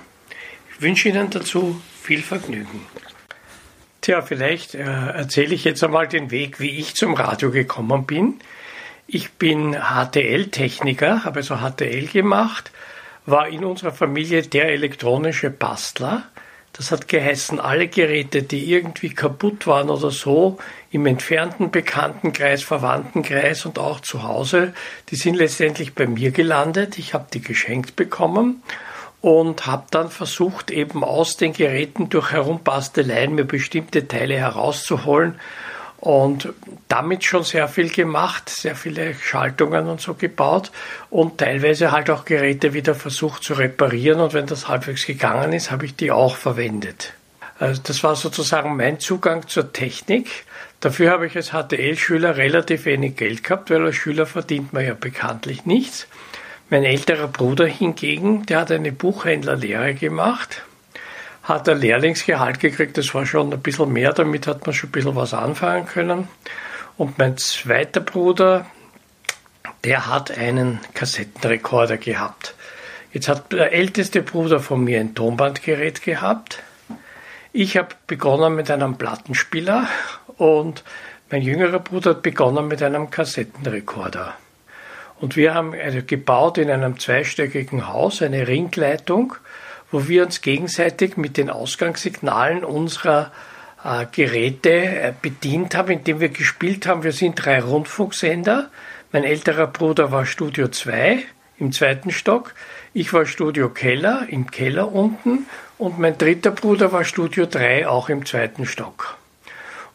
Ich 0.74 0.82
wünsche 0.82 1.08
Ihnen 1.08 1.30
dazu 1.30 1.82
viel 2.04 2.22
Vergnügen. 2.22 2.86
Tja, 4.06 4.22
vielleicht 4.22 4.76
äh, 4.76 4.84
erzähle 4.84 5.56
ich 5.56 5.64
jetzt 5.64 5.84
einmal 5.84 6.08
den 6.08 6.30
Weg, 6.30 6.60
wie 6.60 6.78
ich 6.78 6.94
zum 6.94 7.16
Radio 7.16 7.50
gekommen 7.50 8.06
bin. 8.06 8.36
Ich 9.08 9.32
bin 9.32 9.76
HTL-Techniker, 9.76 11.24
habe 11.24 11.38
also 11.38 11.56
HTL 11.56 12.06
gemacht, 12.06 12.70
war 13.26 13.48
in 13.48 13.66
unserer 13.66 13.92
Familie 13.92 14.44
der 14.44 14.70
elektronische 14.70 15.50
Bastler. 15.50 16.22
Das 16.74 16.92
hat 16.92 17.08
geheißen, 17.08 17.60
alle 17.60 17.88
Geräte, 17.88 18.44
die 18.44 18.72
irgendwie 18.72 19.10
kaputt 19.10 19.66
waren 19.66 19.90
oder 19.90 20.12
so, 20.12 20.60
im 20.92 21.08
entfernten 21.08 21.72
Bekanntenkreis, 21.72 22.62
Verwandtenkreis 22.62 23.66
und 23.66 23.80
auch 23.80 24.02
zu 24.02 24.22
Hause, 24.22 24.76
die 25.10 25.16
sind 25.16 25.34
letztendlich 25.34 25.96
bei 25.96 26.06
mir 26.06 26.30
gelandet. 26.30 27.00
Ich 27.00 27.16
habe 27.16 27.26
die 27.34 27.42
geschenkt 27.42 27.96
bekommen 27.96 28.62
und 29.26 29.66
habe 29.66 29.86
dann 29.90 30.12
versucht, 30.12 30.70
eben 30.70 31.04
aus 31.04 31.36
den 31.36 31.52
Geräten 31.52 32.10
durch 32.10 32.32
Herumbasteleien 32.32 33.34
mir 33.34 33.46
bestimmte 33.46 34.08
Teile 34.08 34.36
herauszuholen 34.36 35.40
und 35.98 36.54
damit 36.90 37.24
schon 37.24 37.44
sehr 37.44 37.68
viel 37.68 37.90
gemacht, 37.90 38.50
sehr 38.50 38.76
viele 38.76 39.16
Schaltungen 39.16 39.88
und 39.88 40.00
so 40.00 40.14
gebaut 40.14 40.70
und 41.10 41.40
teilweise 41.40 41.92
halt 41.92 42.12
auch 42.12 42.26
Geräte 42.26 42.76
wieder 42.76 42.94
versucht 42.94 43.44
zu 43.44 43.56
reparieren 43.56 44.20
und 44.20 44.36
wenn 44.36 44.46
das 44.46 44.68
halbwegs 44.68 45.08
gegangen 45.08 45.54
ist, 45.54 45.72
habe 45.72 45.88
ich 45.88 45.96
die 45.96 46.12
auch 46.12 46.36
verwendet. 46.36 47.14
Also 47.58 47.82
das 47.84 48.04
war 48.04 48.16
sozusagen 48.16 48.78
mein 48.78 49.00
Zugang 49.00 49.48
zur 49.48 49.74
Technik. 49.74 50.46
Dafür 50.82 51.10
habe 51.10 51.26
ich 51.26 51.36
als 51.36 51.50
HTL-Schüler 51.50 52.38
relativ 52.38 52.86
wenig 52.86 53.16
Geld 53.16 53.44
gehabt, 53.44 53.72
weil 53.72 53.84
als 53.88 53.96
Schüler 53.96 54.28
verdient 54.28 54.72
man 54.72 54.86
ja 54.86 54.94
bekanntlich 54.94 55.66
nichts. 55.66 56.06
Mein 56.70 56.84
älterer 56.84 57.28
Bruder 57.28 57.68
hingegen, 57.68 58.48
der 58.48 58.62
hat 58.62 58.72
eine 58.72 58.92
Buchhändlerlehre 58.92 59.94
gemacht, 59.94 60.64
hat 61.44 61.70
ein 61.70 61.80
Lehrlingsgehalt 61.80 62.60
gekriegt, 62.60 62.98
das 62.98 63.14
war 63.14 63.28
schon 63.28 63.54
ein 63.54 63.62
bisschen 63.62 63.94
mehr, 63.94 64.14
damit 64.14 64.48
hat 64.48 64.66
man 64.66 64.74
schon 64.74 64.90
ein 64.90 64.92
bisschen 64.92 65.16
was 65.16 65.36
anfangen 65.36 65.86
können. 65.86 66.28
Und 66.98 67.20
mein 67.20 67.38
zweiter 67.38 68.02
Bruder, 68.02 68.66
der 69.84 70.08
hat 70.08 70.36
einen 70.36 70.80
Kassettenrekorder 70.96 71.98
gehabt. 71.98 72.56
Jetzt 73.14 73.28
hat 73.28 73.54
der 73.54 73.72
älteste 73.72 74.24
Bruder 74.24 74.60
von 74.60 74.84
mir 74.84 75.00
ein 75.00 75.14
Tonbandgerät 75.14 76.02
gehabt. 76.02 76.64
Ich 77.54 77.78
habe 77.78 77.90
begonnen 78.08 78.56
mit 78.56 78.72
einem 78.72 78.98
Plattenspieler 78.98 79.88
und 80.38 80.84
mein 81.30 81.44
jüngerer 81.44 81.80
Bruder 81.80 82.12
hat 82.12 82.24
begonnen 82.24 82.68
mit 82.68 82.82
einem 82.82 83.12
Kassettenrekorder. 83.12 84.36
Und 85.20 85.36
wir 85.36 85.54
haben 85.54 85.74
also 85.74 86.00
gebaut 86.06 86.58
in 86.58 86.70
einem 86.70 87.00
zweistöckigen 87.00 87.88
Haus 87.88 88.22
eine 88.22 88.48
Ringleitung, 88.48 89.36
wo 89.92 90.08
wir 90.08 90.26
uns 90.26 90.42
gegenseitig 90.42 91.16
mit 91.18 91.38
den 91.38 91.50
Ausgangssignalen 91.50 92.64
unserer 92.64 93.32
äh, 93.84 94.06
Geräte 94.12 94.70
äh, 94.70 95.14
bedient 95.22 95.76
haben, 95.76 95.92
indem 95.92 96.20
wir 96.20 96.30
gespielt 96.30 96.88
haben. 96.88 97.04
Wir 97.04 97.14
sind 97.14 97.36
drei 97.36 97.62
Rundfunksender. 97.62 98.70
Mein 99.12 99.24
älterer 99.24 99.68
Bruder 99.68 100.12
war 100.12 100.26
Studio 100.26 100.68
2 100.68 101.24
im 101.58 101.72
zweiten 101.72 102.12
Stock. 102.12 102.54
Ich 102.94 103.14
war 103.14 103.26
Studio 103.26 103.70
Keller 103.70 104.28
im 104.30 104.52
Keller 104.52 104.92
unten 104.92 105.46
und 105.78 106.00
mein 106.00 106.18
dritter 106.18 106.52
Bruder 106.52 106.92
war 106.92 107.06
Studio 107.06 107.46
3 107.46 107.88
auch 107.88 108.10
im 108.10 108.26
zweiten 108.26 108.66
Stock. 108.66 109.18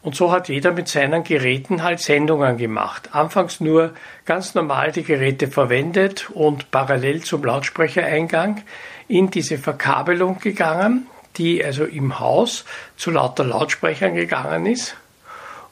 Und 0.03 0.15
so 0.15 0.31
hat 0.31 0.49
jeder 0.49 0.71
mit 0.71 0.87
seinen 0.87 1.23
Geräten 1.23 1.83
halt 1.83 1.99
Sendungen 1.99 2.57
gemacht. 2.57 3.09
Anfangs 3.11 3.59
nur 3.59 3.93
ganz 4.25 4.55
normal 4.55 4.91
die 4.91 5.03
Geräte 5.03 5.47
verwendet 5.47 6.29
und 6.31 6.71
parallel 6.71 7.21
zum 7.21 7.43
Lautsprechereingang 7.43 8.63
in 9.07 9.29
diese 9.29 9.59
Verkabelung 9.59 10.39
gegangen, 10.39 11.05
die 11.37 11.63
also 11.63 11.85
im 11.85 12.19
Haus 12.19 12.65
zu 12.97 13.11
lauter 13.11 13.43
Lautsprechern 13.43 14.15
gegangen 14.15 14.65
ist 14.65 14.95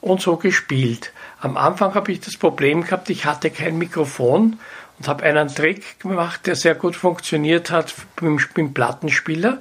und 0.00 0.20
so 0.20 0.36
gespielt. 0.36 1.12
Am 1.40 1.56
Anfang 1.56 1.94
habe 1.94 2.12
ich 2.12 2.20
das 2.20 2.36
Problem 2.36 2.84
gehabt, 2.84 3.10
ich 3.10 3.24
hatte 3.24 3.50
kein 3.50 3.78
Mikrofon 3.78 4.58
und 4.98 5.08
habe 5.08 5.24
einen 5.24 5.48
Trick 5.48 5.98
gemacht, 6.00 6.46
der 6.46 6.54
sehr 6.54 6.74
gut 6.74 6.96
funktioniert 6.96 7.70
hat 7.70 7.94
beim, 8.16 8.38
beim 8.54 8.74
Plattenspieler. 8.74 9.58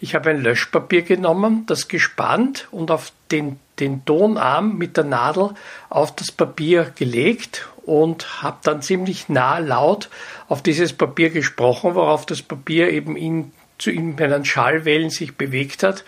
Ich 0.00 0.16
habe 0.16 0.30
ein 0.30 0.42
Löschpapier 0.42 1.02
genommen, 1.02 1.64
das 1.66 1.86
gespannt 1.86 2.66
und 2.72 2.90
auf 2.90 3.12
den, 3.30 3.60
den 3.80 4.04
Tonarm 4.04 4.76
mit 4.76 4.96
der 4.96 5.04
Nadel 5.04 5.50
auf 5.88 6.14
das 6.14 6.30
Papier 6.30 6.92
gelegt 6.94 7.68
und 7.84 8.42
habe 8.42 8.58
dann 8.62 8.82
ziemlich 8.82 9.28
nah 9.28 9.58
laut 9.58 10.08
auf 10.48 10.62
dieses 10.62 10.92
Papier 10.92 11.30
gesprochen, 11.30 11.94
worauf 11.94 12.26
das 12.26 12.42
Papier 12.42 12.90
eben 12.90 13.16
in, 13.16 13.52
zu 13.78 13.90
in 13.90 14.14
meinen 14.14 14.44
Schallwellen 14.44 15.10
sich 15.10 15.36
bewegt 15.36 15.82
hat, 15.82 16.04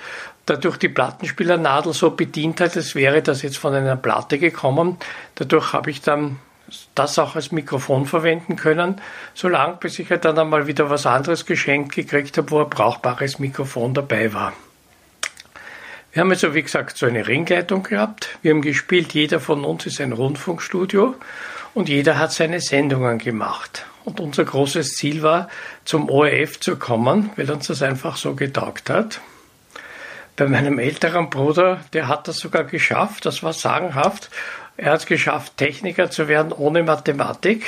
dadurch 0.47 0.77
die 0.77 0.89
Plattenspielernadel 0.89 1.93
so 1.93 2.11
bedient 2.11 2.61
hat, 2.61 2.77
als 2.77 2.95
wäre 2.95 3.23
das 3.23 3.43
jetzt 3.43 3.59
von 3.59 3.75
einer 3.75 3.97
Platte 3.97 4.39
gekommen. 4.39 4.99
Dadurch 5.35 5.73
habe 5.73 5.91
ich 5.91 6.01
dann 6.01 6.39
das 6.95 7.19
auch 7.19 7.35
als 7.37 7.53
Mikrofon 7.53 8.07
verwenden 8.07 8.57
können, 8.57 9.01
solange 9.35 9.77
bis 9.77 9.99
ich 9.99 10.11
halt 10.11 10.25
dann 10.25 10.39
einmal 10.39 10.67
wieder 10.67 10.91
was 10.91 11.07
anderes 11.07 11.47
geschenkt 11.47 11.95
gekriegt 11.95 12.39
habe, 12.39 12.51
wo 12.51 12.61
ein 12.61 12.71
brauchbares 12.71 13.39
Mikrofon 13.39 13.95
dabei 13.95 14.33
war. 14.33 14.53
Wir 16.15 16.21
haben 16.21 16.31
also, 16.31 16.55
wie 16.55 16.63
gesagt, 16.63 16.97
so 16.97 17.07
eine 17.07 17.27
Ringleitung 17.27 17.83
gehabt. 17.83 18.39
Wir 18.41 18.53
haben 18.53 18.63
gespielt, 18.63 19.15
jeder 19.15 19.41
von 19.41 19.65
uns 19.65 19.85
ist 19.85 20.01
ein 20.01 20.13
Rundfunkstudio 20.13 21.17
und 21.75 21.89
jeder 21.89 22.21
hat 22.21 22.31
seine 22.31 22.61
Sendungen 22.61 23.19
gemacht. 23.19 23.85
Und 24.05 24.21
unser 24.21 24.45
großes 24.45 24.93
Ziel 24.93 25.25
war, 25.25 25.49
zum 25.85 26.09
ORF 26.09 26.61
zu 26.61 26.77
kommen, 26.77 27.31
weil 27.35 27.51
uns 27.51 27.67
das 27.67 27.83
einfach 27.83 28.17
so 28.17 28.37
getaugt 28.37 28.91
hat. 28.91 29.21
Bei 30.37 30.47
meinem 30.47 30.79
älteren 30.79 31.31
Bruder, 31.31 31.81
der 31.93 32.07
hat 32.07 32.29
das 32.29 32.37
sogar 32.37 32.63
geschafft, 32.63 33.27
das 33.27 33.43
war 33.43 33.53
sagenhaft. 33.53 34.31
Er 34.77 34.93
hat 34.93 35.01
es 35.01 35.07
geschafft, 35.07 35.57
Techniker 35.57 36.13
zu 36.13 36.29
werden 36.29 36.53
ohne 36.53 36.85
Mathematik. 36.85 37.67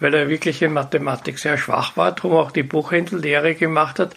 weil 0.00 0.12
er 0.12 0.28
wirklich 0.28 0.60
in 0.60 0.72
Mathematik 0.72 1.38
sehr 1.38 1.56
schwach 1.56 1.96
war, 1.96 2.10
darum 2.10 2.32
auch 2.32 2.50
die 2.50 2.64
Buchhändellehre 2.64 3.54
gemacht 3.54 4.00
hat, 4.00 4.14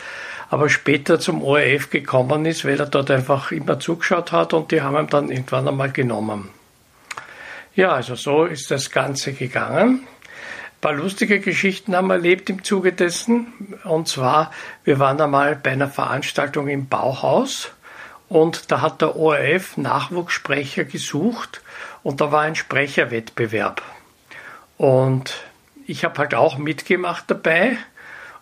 aber 0.49 0.69
später 0.69 1.19
zum 1.19 1.43
ORF 1.43 1.89
gekommen 1.89 2.45
ist, 2.45 2.65
weil 2.65 2.79
er 2.79 2.85
dort 2.85 3.11
einfach 3.11 3.51
immer 3.51 3.79
zugeschaut 3.79 4.31
hat 4.31 4.53
und 4.53 4.71
die 4.71 4.81
haben 4.81 4.97
ihn 4.97 5.07
dann 5.07 5.29
irgendwann 5.29 5.67
einmal 5.67 5.91
genommen. 5.91 6.49
Ja, 7.75 7.91
also 7.91 8.15
so 8.15 8.45
ist 8.45 8.71
das 8.71 8.91
Ganze 8.91 9.33
gegangen. 9.33 10.07
Ein 10.07 10.81
paar 10.81 10.93
lustige 10.93 11.39
Geschichten 11.39 11.95
haben 11.95 12.07
wir 12.07 12.15
erlebt 12.15 12.49
im 12.49 12.63
Zuge 12.63 12.93
dessen. 12.93 13.75
Und 13.83 14.07
zwar, 14.07 14.51
wir 14.83 14.99
waren 14.99 15.19
einmal 15.19 15.55
bei 15.55 15.71
einer 15.71 15.87
Veranstaltung 15.87 16.67
im 16.67 16.87
Bauhaus 16.87 17.71
und 18.29 18.71
da 18.71 18.81
hat 18.81 19.01
der 19.01 19.15
ORF 19.15 19.77
Nachwuchssprecher 19.77 20.85
gesucht 20.85 21.61
und 22.03 22.21
da 22.21 22.31
war 22.31 22.41
ein 22.41 22.55
Sprecherwettbewerb. 22.55 23.81
Und 24.77 25.35
ich 25.85 26.03
habe 26.03 26.17
halt 26.19 26.35
auch 26.35 26.57
mitgemacht 26.57 27.25
dabei 27.27 27.77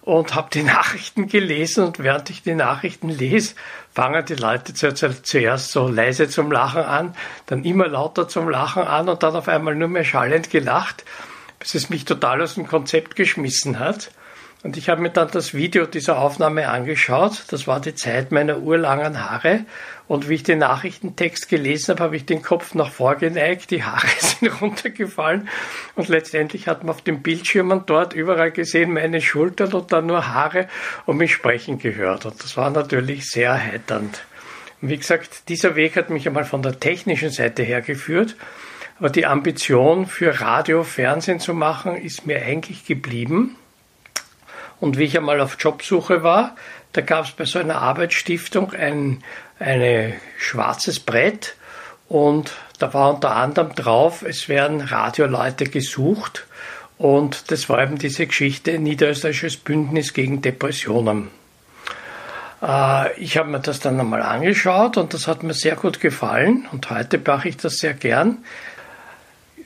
und 0.05 0.35
habe 0.35 0.49
die 0.53 0.63
Nachrichten 0.63 1.27
gelesen 1.27 1.83
und 1.83 1.99
während 1.99 2.29
ich 2.29 2.43
die 2.43 2.55
Nachrichten 2.55 3.09
lese, 3.09 3.55
fangen 3.93 4.23
die 4.25 4.35
Leute 4.35 4.73
zuerst 4.73 5.71
so 5.71 5.87
leise 5.87 6.29
zum 6.29 6.51
Lachen 6.51 6.83
an, 6.83 7.15
dann 7.47 7.63
immer 7.63 7.87
lauter 7.87 8.27
zum 8.27 8.47
Lachen 8.49 8.83
an 8.83 9.09
und 9.09 9.23
dann 9.23 9.35
auf 9.35 9.47
einmal 9.47 9.75
nur 9.75 9.87
mehr 9.87 10.05
schallend 10.05 10.49
gelacht, 10.49 11.03
bis 11.59 11.75
es 11.75 11.89
mich 11.89 12.05
total 12.05 12.41
aus 12.41 12.55
dem 12.55 12.67
Konzept 12.67 13.15
geschmissen 13.15 13.79
hat. 13.79 14.11
Und 14.65 14.77
ich 14.77 14.89
habe 14.89 14.99
mir 14.99 15.11
dann 15.11 15.29
das 15.29 15.53
Video 15.53 15.85
dieser 15.85 16.17
Aufnahme 16.17 16.69
angeschaut. 16.69 17.43
Das 17.49 17.67
war 17.67 17.79
die 17.79 17.93
Zeit 17.93 18.31
meiner 18.31 18.61
urlangen 18.61 19.23
Haare. 19.23 19.63
Und 20.07 20.27
wie 20.27 20.33
ich 20.33 20.41
den 20.41 20.57
Nachrichtentext 20.57 21.49
gelesen 21.49 21.91
habe, 21.91 22.05
habe 22.05 22.15
ich 22.15 22.25
den 22.25 22.41
Kopf 22.41 22.73
nach 22.73 22.89
vorgeneigt, 22.89 23.69
die 23.69 23.83
Haare 23.83 24.07
sind 24.17 24.59
runtergefallen 24.59 25.49
und 25.93 26.07
letztendlich 26.07 26.67
hat 26.67 26.83
man 26.83 26.95
auf 26.95 27.03
den 27.03 27.21
Bildschirmen 27.21 27.83
dort 27.85 28.13
überall 28.13 28.49
gesehen 28.49 28.91
meine 28.91 29.21
Schultern 29.21 29.71
und 29.73 29.91
dann 29.91 30.07
nur 30.07 30.29
Haare 30.29 30.67
und 31.05 31.17
mich 31.17 31.31
sprechen 31.31 31.77
gehört. 31.77 32.25
Und 32.25 32.43
das 32.43 32.57
war 32.57 32.71
natürlich 32.71 33.29
sehr 33.29 33.51
erheiternd. 33.51 34.25
Und 34.81 34.89
wie 34.89 34.97
gesagt, 34.97 35.47
dieser 35.47 35.75
Weg 35.75 35.95
hat 35.95 36.09
mich 36.09 36.25
einmal 36.25 36.43
von 36.43 36.63
der 36.63 36.79
technischen 36.79 37.29
Seite 37.29 37.61
her 37.61 37.81
geführt. 37.81 38.35
Aber 38.97 39.11
die 39.11 39.27
Ambition 39.27 40.07
für 40.07 40.41
Radio, 40.41 40.83
Fernsehen 40.83 41.39
zu 41.39 41.53
machen, 41.53 41.95
ist 41.95 42.25
mir 42.25 42.41
eigentlich 42.41 42.83
geblieben. 42.87 43.57
Und 44.79 44.97
wie 44.97 45.03
ich 45.03 45.17
einmal 45.17 45.41
auf 45.41 45.57
Jobsuche 45.59 46.23
war, 46.23 46.55
da 46.93 47.01
gab 47.01 47.25
es 47.25 47.31
bei 47.31 47.45
so 47.45 47.59
einer 47.59 47.81
Arbeitsstiftung 47.81 48.73
ein 48.73 49.23
eine 49.59 50.13
schwarzes 50.37 50.99
Brett 50.99 51.55
und 52.07 52.53
da 52.79 52.93
war 52.93 53.13
unter 53.13 53.35
anderem 53.35 53.73
drauf, 53.73 54.21
es 54.21 54.49
werden 54.49 54.81
Radioleute 54.81 55.65
gesucht 55.65 56.45
und 56.97 57.51
das 57.51 57.69
war 57.69 57.81
eben 57.81 57.97
diese 57.97 58.27
Geschichte 58.27 58.77
Niederösterreichisches 58.77 59.57
Bündnis 59.57 60.13
gegen 60.13 60.41
Depressionen. 60.41 61.29
Äh, 62.61 63.19
ich 63.19 63.37
habe 63.37 63.49
mir 63.49 63.59
das 63.59 63.79
dann 63.79 63.99
einmal 63.99 64.21
angeschaut 64.21 64.97
und 64.97 65.13
das 65.13 65.27
hat 65.27 65.43
mir 65.43 65.53
sehr 65.53 65.75
gut 65.75 65.99
gefallen 65.99 66.67
und 66.71 66.89
heute 66.89 67.19
mache 67.25 67.49
ich 67.49 67.57
das 67.57 67.77
sehr 67.77 67.93
gern 67.93 68.39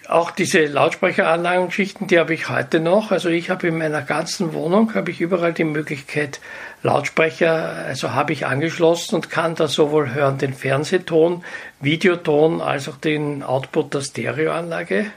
auch 0.09 0.31
diese 0.31 0.65
Lautsprecheranlagenschichten, 0.65 2.07
die 2.07 2.19
habe 2.19 2.33
ich 2.33 2.49
heute 2.49 2.79
noch. 2.79 3.11
Also 3.11 3.29
ich 3.29 3.49
habe 3.49 3.67
in 3.67 3.77
meiner 3.77 4.01
ganzen 4.01 4.53
Wohnung 4.53 4.95
habe 4.95 5.11
ich 5.11 5.21
überall 5.21 5.53
die 5.53 5.63
Möglichkeit 5.63 6.39
Lautsprecher, 6.81 7.53
also 7.85 8.13
habe 8.13 8.33
ich 8.33 8.45
angeschlossen 8.45 9.15
und 9.15 9.29
kann 9.29 9.55
da 9.55 9.67
sowohl 9.67 10.13
hören 10.13 10.37
den 10.37 10.53
Fernsehton, 10.53 11.43
Videoton 11.79 12.61
als 12.61 12.89
auch 12.89 12.97
den 12.97 13.43
Output 13.43 13.93
der 13.93 14.01
Stereoanlage. 14.01 15.11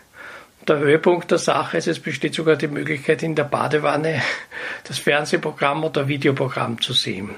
Der 0.69 0.79
Höhepunkt 0.79 1.31
der 1.31 1.39
Sache 1.39 1.79
ist, 1.79 1.89
es 1.89 1.99
besteht 1.99 2.35
sogar 2.35 2.57
die 2.57 2.69
Möglichkeit 2.69 3.23
in 3.23 3.35
der 3.35 3.45
Badewanne 3.45 4.23
das 4.85 4.99
Fernsehprogramm 4.99 5.85
oder 5.85 6.07
Videoprogramm 6.07 6.81
zu 6.81 6.93
sehen. 6.93 7.31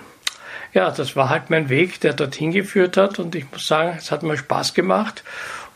Ja, 0.73 0.91
das 0.91 1.15
war 1.15 1.29
halt 1.29 1.51
mein 1.51 1.69
Weg, 1.69 2.01
der 2.01 2.15
dorthin 2.15 2.51
geführt 2.51 2.97
hat 2.97 3.21
und 3.21 3.37
ich 3.37 3.51
muss 3.53 3.69
sagen, 3.69 3.95
es 3.97 4.11
hat 4.11 4.25
mir 4.25 4.37
Spaß 4.37 4.75
gemacht 4.75 5.23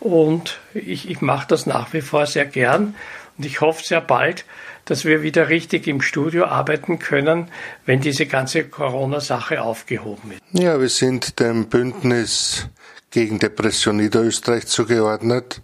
und 0.00 0.58
ich, 0.74 1.10
ich 1.10 1.20
mache 1.20 1.48
das 1.48 1.66
nach 1.66 1.92
wie 1.92 2.00
vor 2.00 2.26
sehr 2.26 2.46
gern. 2.46 2.94
Und 3.36 3.44
ich 3.46 3.60
hoffe 3.60 3.84
sehr 3.84 4.00
bald, 4.00 4.44
dass 4.84 5.04
wir 5.04 5.22
wieder 5.22 5.48
richtig 5.48 5.86
im 5.86 6.00
Studio 6.00 6.46
arbeiten 6.46 6.98
können, 6.98 7.48
wenn 7.86 8.00
diese 8.00 8.26
ganze 8.26 8.64
Corona-Sache 8.64 9.62
aufgehoben 9.62 10.32
ist. 10.32 10.40
Ja, 10.52 10.80
wir 10.80 10.88
sind 10.88 11.38
dem 11.40 11.68
Bündnis 11.68 12.68
gegen 13.10 13.38
Depression 13.38 13.96
Niederösterreich 13.96 14.66
zugeordnet. 14.66 15.62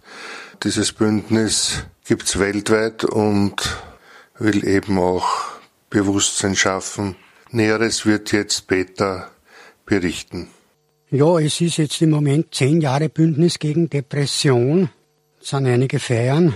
Dieses 0.63 0.93
Bündnis 0.93 1.85
gibt 2.05 2.23
es 2.23 2.39
weltweit 2.39 3.03
und 3.03 3.77
will 4.37 4.65
eben 4.67 4.97
auch 4.99 5.47
Bewusstsein 5.89 6.55
schaffen. 6.55 7.15
Näheres 7.51 8.05
wird 8.05 8.31
jetzt 8.31 8.67
Peter 8.67 9.31
berichten. 9.85 10.49
Ja, 11.11 11.37
es 11.37 11.61
ist 11.61 11.77
jetzt 11.77 12.01
im 12.01 12.09
Moment 12.09 12.55
zehn 12.55 12.81
Jahre 12.81 13.09
Bündnis 13.09 13.59
gegen 13.59 13.91
Depression. 13.91 14.89
Es 15.39 15.49
sind 15.49 15.67
einige 15.67 15.99
Feiern. 15.99 16.55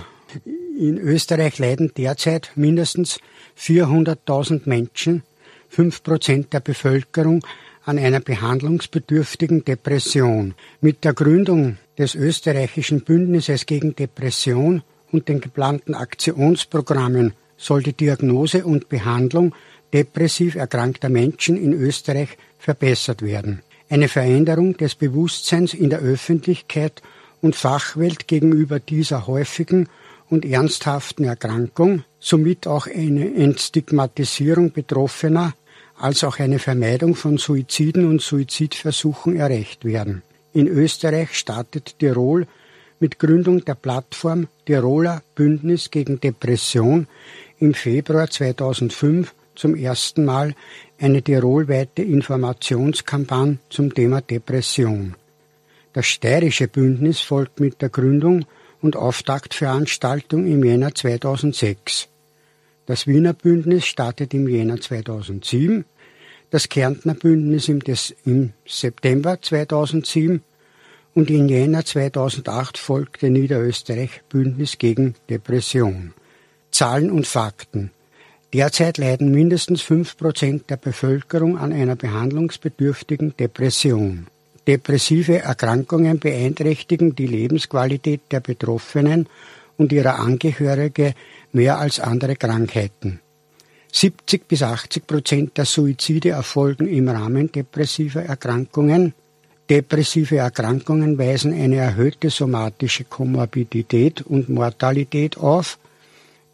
In 0.76 0.98
Österreich 0.98 1.60
leiden 1.60 1.92
derzeit 1.96 2.50
mindestens 2.56 3.20
400.000 3.56 4.62
Menschen, 4.64 5.22
fünf 5.68 6.02
Prozent 6.02 6.52
der 6.52 6.58
Bevölkerung, 6.58 7.46
an 7.84 7.96
einer 7.96 8.18
behandlungsbedürftigen 8.18 9.64
Depression. 9.64 10.54
Mit 10.80 11.04
der 11.04 11.14
Gründung 11.14 11.78
des 11.96 12.16
österreichischen 12.16 13.02
Bündnisses 13.02 13.66
gegen 13.66 13.94
Depression 13.94 14.82
und 15.12 15.28
den 15.28 15.40
geplanten 15.40 15.94
Aktionsprogrammen 15.94 17.34
soll 17.56 17.84
die 17.84 17.92
Diagnose 17.92 18.64
und 18.64 18.88
Behandlung 18.88 19.54
depressiv 19.92 20.56
erkrankter 20.56 21.08
Menschen 21.08 21.56
in 21.56 21.72
Österreich 21.72 22.36
verbessert 22.58 23.22
werden 23.22 23.62
eine 23.90 24.08
Veränderung 24.08 24.76
des 24.76 24.94
Bewusstseins 24.94 25.74
in 25.74 25.90
der 25.90 25.98
Öffentlichkeit 25.98 27.02
und 27.42 27.56
Fachwelt 27.56 28.28
gegenüber 28.28 28.78
dieser 28.78 29.26
häufigen 29.26 29.88
und 30.30 30.44
ernsthaften 30.44 31.24
Erkrankung, 31.24 32.04
somit 32.20 32.66
auch 32.66 32.86
eine 32.86 33.34
Entstigmatisierung 33.34 34.72
Betroffener 34.72 35.54
als 35.98 36.24
auch 36.24 36.38
eine 36.38 36.60
Vermeidung 36.60 37.16
von 37.16 37.36
Suiziden 37.36 38.06
und 38.06 38.22
Suizidversuchen 38.22 39.36
erreicht 39.36 39.84
werden. 39.84 40.22
In 40.52 40.68
Österreich 40.68 41.36
startet 41.36 41.98
Tirol 41.98 42.46
mit 43.00 43.18
Gründung 43.18 43.64
der 43.64 43.74
Plattform 43.74 44.46
Tiroler 44.66 45.22
Bündnis 45.34 45.90
gegen 45.90 46.20
Depression 46.20 47.08
im 47.58 47.74
Februar 47.74 48.30
2005 48.30 49.34
zum 49.60 49.76
ersten 49.76 50.24
Mal 50.24 50.54
eine 50.98 51.20
tirolweite 51.20 52.02
Informationskampagne 52.02 53.58
zum 53.68 53.92
Thema 53.94 54.22
Depression. 54.22 55.14
Das 55.92 56.06
steirische 56.06 56.66
Bündnis 56.66 57.20
folgt 57.20 57.60
mit 57.60 57.82
der 57.82 57.90
Gründung 57.90 58.46
und 58.80 58.96
Auftaktveranstaltung 58.96 60.46
im 60.46 60.64
Jänner 60.64 60.94
2006. 60.94 62.08
Das 62.86 63.06
Wiener 63.06 63.34
Bündnis 63.34 63.84
startet 63.84 64.32
im 64.32 64.48
Jänner 64.48 64.80
2007, 64.80 65.84
das 66.50 66.70
Kärntner 66.70 67.14
Bündnis 67.14 67.68
im, 67.68 67.80
Des 67.80 68.14
im 68.24 68.54
September 68.66 69.42
2007 69.42 70.42
und 71.14 71.28
im 71.28 71.48
Jänner 71.48 71.84
2008 71.84 72.78
folgte 72.78 73.28
Niederösterreich 73.28 74.22
Bündnis 74.30 74.78
gegen 74.78 75.16
Depression. 75.28 76.14
Zahlen 76.70 77.10
und 77.10 77.26
Fakten. 77.26 77.90
Derzeit 78.52 78.98
leiden 78.98 79.30
mindestens 79.30 79.80
fünf 79.80 80.16
Prozent 80.16 80.70
der 80.70 80.76
Bevölkerung 80.76 81.56
an 81.56 81.72
einer 81.72 81.94
behandlungsbedürftigen 81.94 83.36
Depression. 83.36 84.26
Depressive 84.66 85.38
Erkrankungen 85.38 86.18
beeinträchtigen 86.18 87.14
die 87.14 87.28
Lebensqualität 87.28 88.20
der 88.30 88.40
Betroffenen 88.40 89.26
und 89.76 89.92
ihrer 89.92 90.18
Angehörige 90.18 91.14
mehr 91.52 91.78
als 91.78 92.00
andere 92.00 92.36
Krankheiten. 92.36 93.20
70 93.92 94.46
bis 94.46 94.62
80 94.62 95.06
Prozent 95.06 95.56
der 95.56 95.64
Suizide 95.64 96.30
erfolgen 96.30 96.86
im 96.86 97.08
Rahmen 97.08 97.50
depressiver 97.50 98.22
Erkrankungen. 98.22 99.14
Depressive 99.68 100.36
Erkrankungen 100.36 101.18
weisen 101.18 101.52
eine 101.52 101.76
erhöhte 101.76 102.30
somatische 102.30 103.04
Komorbidität 103.04 104.22
und 104.22 104.48
Mortalität 104.48 105.38
auf 105.38 105.78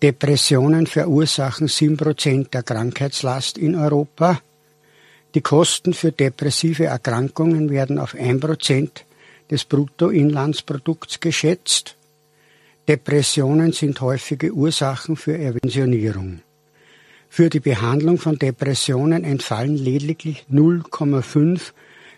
Depressionen 0.02 0.86
verursachen 0.86 1.68
7% 1.68 2.50
der 2.50 2.62
Krankheitslast 2.62 3.56
in 3.56 3.74
Europa. 3.74 4.40
Die 5.34 5.40
Kosten 5.40 5.94
für 5.94 6.12
depressive 6.12 6.84
Erkrankungen 6.84 7.70
werden 7.70 7.98
auf 7.98 8.14
1% 8.14 8.90
des 9.50 9.64
Bruttoinlandsprodukts 9.64 11.20
geschätzt. 11.20 11.96
Depressionen 12.88 13.72
sind 13.72 14.00
häufige 14.00 14.52
Ursachen 14.52 15.16
für 15.16 15.36
Erventionierung. 15.36 16.40
Für 17.28 17.48
die 17.50 17.60
Behandlung 17.60 18.18
von 18.18 18.38
Depressionen 18.38 19.24
entfallen 19.24 19.76
lediglich 19.76 20.46
0,5 20.50 21.72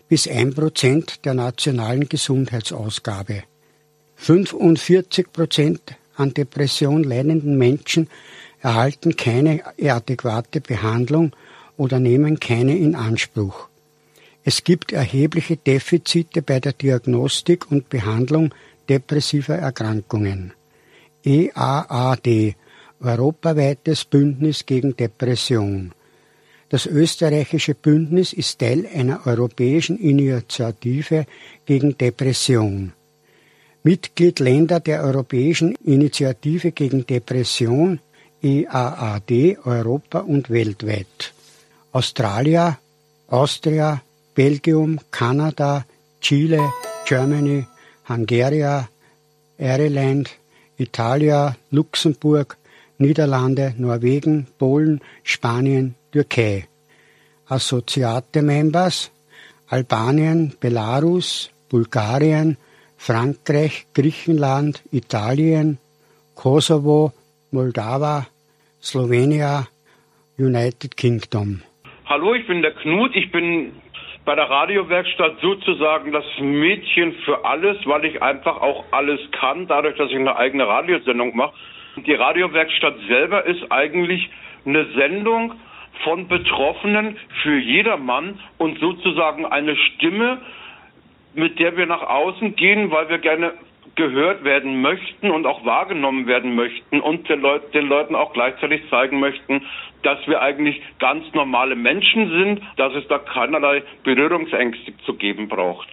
bis 0.07 0.27
1 0.27 0.55
Prozent 0.55 1.25
der 1.25 1.33
nationalen 1.33 2.07
Gesundheitsausgabe. 2.09 3.43
45 4.15 5.31
Prozent 5.31 5.81
an 6.19 6.33
Depression 6.33 7.03
leidenden 7.03 7.57
Menschen 7.57 8.07
erhalten 8.61 9.15
keine 9.15 9.61
adäquate 9.81 10.61
Behandlung 10.61 11.35
oder 11.77 11.99
nehmen 11.99 12.39
keine 12.39 12.77
in 12.77 12.95
Anspruch. 12.95 13.69
Es 14.43 14.63
gibt 14.63 14.91
erhebliche 14.91 15.57
Defizite 15.57 16.41
bei 16.41 16.59
der 16.59 16.73
Diagnostik 16.73 17.71
und 17.71 17.89
Behandlung 17.89 18.53
depressiver 18.87 19.55
Erkrankungen. 19.55 20.53
EAAD, 21.23 22.55
Europaweites 23.01 24.05
Bündnis 24.05 24.65
gegen 24.65 24.95
Depression. 24.95 25.93
Das 26.69 26.85
österreichische 26.85 27.75
Bündnis 27.75 28.33
ist 28.33 28.59
Teil 28.59 28.85
einer 28.93 29.25
europäischen 29.25 29.97
Initiative 29.97 31.25
gegen 31.65 31.97
Depression. 31.97 32.93
Mitglied 33.83 34.39
Länder 34.39 34.79
der 34.79 35.03
Europäischen 35.03 35.75
Initiative 35.83 36.71
gegen 36.71 37.05
Depression 37.05 37.99
EAAD 38.41 39.57
Europa 39.65 40.19
und 40.19 40.49
weltweit. 40.49 41.33
Australia, 41.91 42.79
Austria, 43.27 44.01
Belgium, 44.35 44.99
Kanada, 45.11 45.85
Chile, 46.21 46.71
Germany, 47.05 47.65
Hungary, 48.07 48.85
Ireland, 49.57 50.29
Italia, 50.77 51.55
Luxemburg, 51.71 52.57
Niederlande, 52.97 53.73
Norwegen, 53.77 54.47
Polen, 54.57 55.01
Spanien, 55.23 55.95
Türkei. 56.11 56.67
Associate 57.47 58.41
Members 58.41 59.09
Albanien, 59.69 60.53
Belarus, 60.59 61.51
Bulgarien, 61.69 62.57
Frankreich, 62.99 63.85
Griechenland, 63.95 64.83
Italien, 64.91 65.77
Kosovo, 66.35 67.13
Moldava, 67.51 68.27
Slowenien, 68.81 69.67
United 70.37 70.97
Kingdom. 70.97 71.61
Hallo, 72.05 72.33
ich 72.33 72.45
bin 72.45 72.61
der 72.61 72.73
Knut. 72.73 73.15
Ich 73.15 73.31
bin 73.31 73.71
bei 74.25 74.35
der 74.35 74.49
Radiowerkstatt 74.49 75.37
sozusagen 75.41 76.11
das 76.11 76.25
Mädchen 76.41 77.13
für 77.23 77.45
alles, 77.45 77.77
weil 77.85 78.03
ich 78.03 78.21
einfach 78.21 78.61
auch 78.61 78.83
alles 78.91 79.19
kann, 79.31 79.65
dadurch, 79.67 79.97
dass 79.97 80.09
ich 80.09 80.17
eine 80.17 80.35
eigene 80.35 80.67
Radiosendung 80.67 81.35
mache. 81.35 81.53
Die 82.05 82.13
Radiowerkstatt 82.13 82.95
selber 83.07 83.45
ist 83.45 83.71
eigentlich 83.71 84.29
eine 84.65 84.85
Sendung 84.93 85.53
von 86.03 86.27
Betroffenen 86.27 87.17
für 87.43 87.57
jedermann 87.57 88.39
und 88.57 88.77
sozusagen 88.79 89.45
eine 89.45 89.75
Stimme, 89.75 90.41
mit 91.39 91.57
der 91.57 91.75
wir 91.77 91.85
nach 91.85 92.03
außen 92.03 92.55
gehen, 92.55 92.91
weil 92.91 93.09
wir 93.09 93.17
gerne 93.17 93.53
gehört 93.95 94.43
werden 94.43 94.81
möchten 94.81 95.29
und 95.29 95.45
auch 95.45 95.65
wahrgenommen 95.65 96.27
werden 96.27 96.55
möchten 96.55 97.01
und 97.01 97.27
den, 97.27 97.41
Leut 97.41 97.73
den 97.73 97.87
Leuten 97.87 98.15
auch 98.15 98.33
gleichzeitig 98.33 98.81
zeigen 98.89 99.19
möchten, 99.19 99.65
dass 100.03 100.19
wir 100.27 100.41
eigentlich 100.41 100.81
ganz 100.99 101.25
normale 101.33 101.75
Menschen 101.75 102.29
sind, 102.29 102.61
dass 102.77 102.93
es 102.93 103.07
da 103.07 103.17
keinerlei 103.17 103.83
Berührungsängste 104.03 104.93
zu 105.05 105.15
geben 105.15 105.49
braucht. 105.49 105.89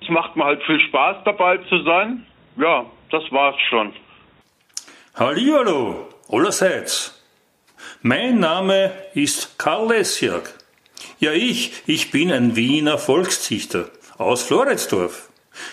Es 0.00 0.08
macht 0.08 0.36
mir 0.36 0.44
halt 0.44 0.62
viel 0.64 0.80
Spaß 0.80 1.18
dabei 1.24 1.58
zu 1.68 1.82
sein. 1.82 2.26
Ja, 2.56 2.86
das 3.10 3.24
war's 3.30 3.60
schon. 3.68 3.92
Hallihallo, 5.14 6.08
allerseits. 6.30 7.22
Mein 8.02 8.38
Name 8.38 8.92
ist 9.14 9.58
Karl 9.58 9.88
Lessiak. 9.88 10.54
Ja, 11.20 11.32
ich, 11.32 11.82
ich 11.86 12.10
bin 12.10 12.32
ein 12.32 12.56
Wiener 12.56 12.98
Volksdichter 12.98 13.90
aus 14.18 14.42
Floridsdorf. 14.42 15.28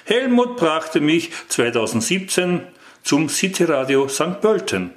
Helmut 0.06 0.58
brachte 0.58 1.02
mich 1.02 1.32
2017 1.50 2.62
zum 3.04 3.30
Cityradio 3.30 4.08
St. 4.08 4.42
Pölten. 4.42 4.92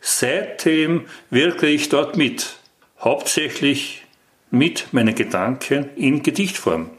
Seitdem 0.00 1.06
wirke 1.30 1.66
ich 1.66 1.88
dort 1.88 2.16
mit, 2.16 2.56
hauptsächlich 3.00 4.04
mit 4.50 4.92
meinen 4.92 5.14
Gedanken 5.14 5.90
in 5.96 6.22
Gedichtform. 6.22 6.90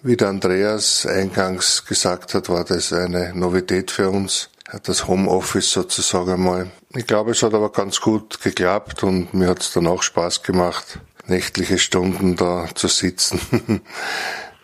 wie 0.03 0.17
der 0.17 0.29
Andreas 0.29 1.07
eingangs 1.07 1.87
gesagt 1.87 2.35
hat, 2.35 2.49
war 2.49 2.65
das 2.65 2.93
eine 2.93 3.35
Novität 3.35 3.91
für 3.91 4.11
uns. 4.11 4.51
Das 4.83 5.07
Homeoffice 5.07 5.71
sozusagen 5.71 6.33
einmal. 6.33 6.71
Ich 6.95 7.07
glaube, 7.07 7.33
es 7.33 7.43
hat 7.43 7.55
aber 7.55 7.71
ganz 7.71 8.01
gut 8.01 8.41
geklappt 8.41 9.03
und 9.03 9.35
mir 9.35 9.49
hat 9.49 9.61
es 9.61 9.73
dann 9.73 9.87
auch 9.87 10.03
Spaß 10.03 10.43
gemacht, 10.43 10.99
nächtliche 11.27 11.79
Stunden 11.79 12.37
da 12.37 12.67
zu 12.75 12.89
sitzen 12.89 13.41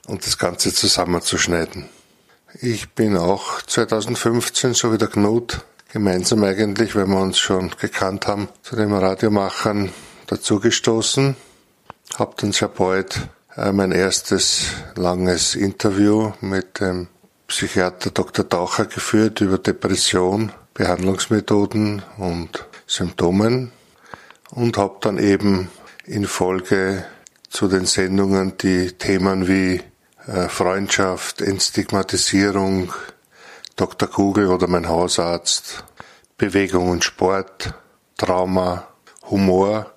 und 0.06 0.26
das 0.26 0.38
Ganze 0.38 0.74
zusammenzuschneiden. 0.74 1.88
Ich 2.58 2.90
bin 2.90 3.16
auch 3.16 3.62
2015, 3.62 4.74
so 4.74 4.92
wie 4.92 4.98
der 4.98 5.08
Knut, 5.08 5.60
gemeinsam 5.92 6.42
eigentlich, 6.42 6.96
weil 6.96 7.06
wir 7.06 7.20
uns 7.20 7.38
schon 7.38 7.70
gekannt 7.80 8.26
haben, 8.26 8.48
zu 8.62 8.74
den 8.74 8.92
Radiomachern 8.92 9.92
dazugestoßen. 10.26 11.36
Hab 12.18 12.36
dann 12.38 12.50
sehr 12.50 12.68
bald 12.68 13.28
äh, 13.56 13.70
mein 13.70 13.92
erstes 13.92 14.72
langes 14.96 15.54
Interview 15.54 16.32
mit 16.40 16.80
dem 16.80 17.06
Psychiater 17.46 18.10
Dr. 18.10 18.48
Taucher 18.48 18.86
geführt 18.86 19.40
über 19.40 19.58
Depression, 19.58 20.52
Behandlungsmethoden 20.74 22.02
und 22.18 22.66
Symptomen 22.86 23.70
und 24.50 24.76
habe 24.76 24.98
dann 25.00 25.18
eben 25.18 25.70
in 26.04 26.26
Folge 26.26 27.04
zu 27.48 27.68
den 27.68 27.86
Sendungen 27.86 28.56
die 28.58 28.92
Themen 28.92 29.46
wie 29.46 29.82
Freundschaft, 30.26 31.40
Entstigmatisierung, 31.40 32.92
Dr. 33.76 34.08
Kugel 34.08 34.48
oder 34.48 34.66
mein 34.66 34.88
Hausarzt, 34.88 35.84
Bewegung 36.36 36.90
und 36.90 37.04
Sport, 37.04 37.74
Trauma, 38.18 38.86
Humor, 39.30 39.90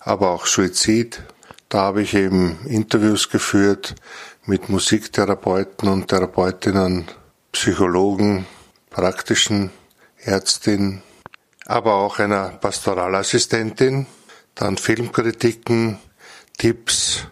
aber 0.00 0.30
auch 0.30 0.46
Suizid. 0.46 1.22
Da 1.68 1.78
habe 1.78 2.02
ich 2.02 2.14
eben 2.14 2.64
Interviews 2.66 3.28
geführt 3.28 3.96
mit 4.46 4.68
Musiktherapeuten 4.68 5.88
und 5.88 6.06
Therapeutinnen, 6.06 7.06
Psychologen, 7.50 8.46
praktischen 8.90 9.70
Ärztin, 10.18 11.02
aber 11.66 11.94
auch 11.94 12.20
einer 12.20 12.50
Pastoralassistentin, 12.50 14.06
dann 14.54 14.76
Filmkritiken, 14.76 15.98
Tipps, 16.56 17.26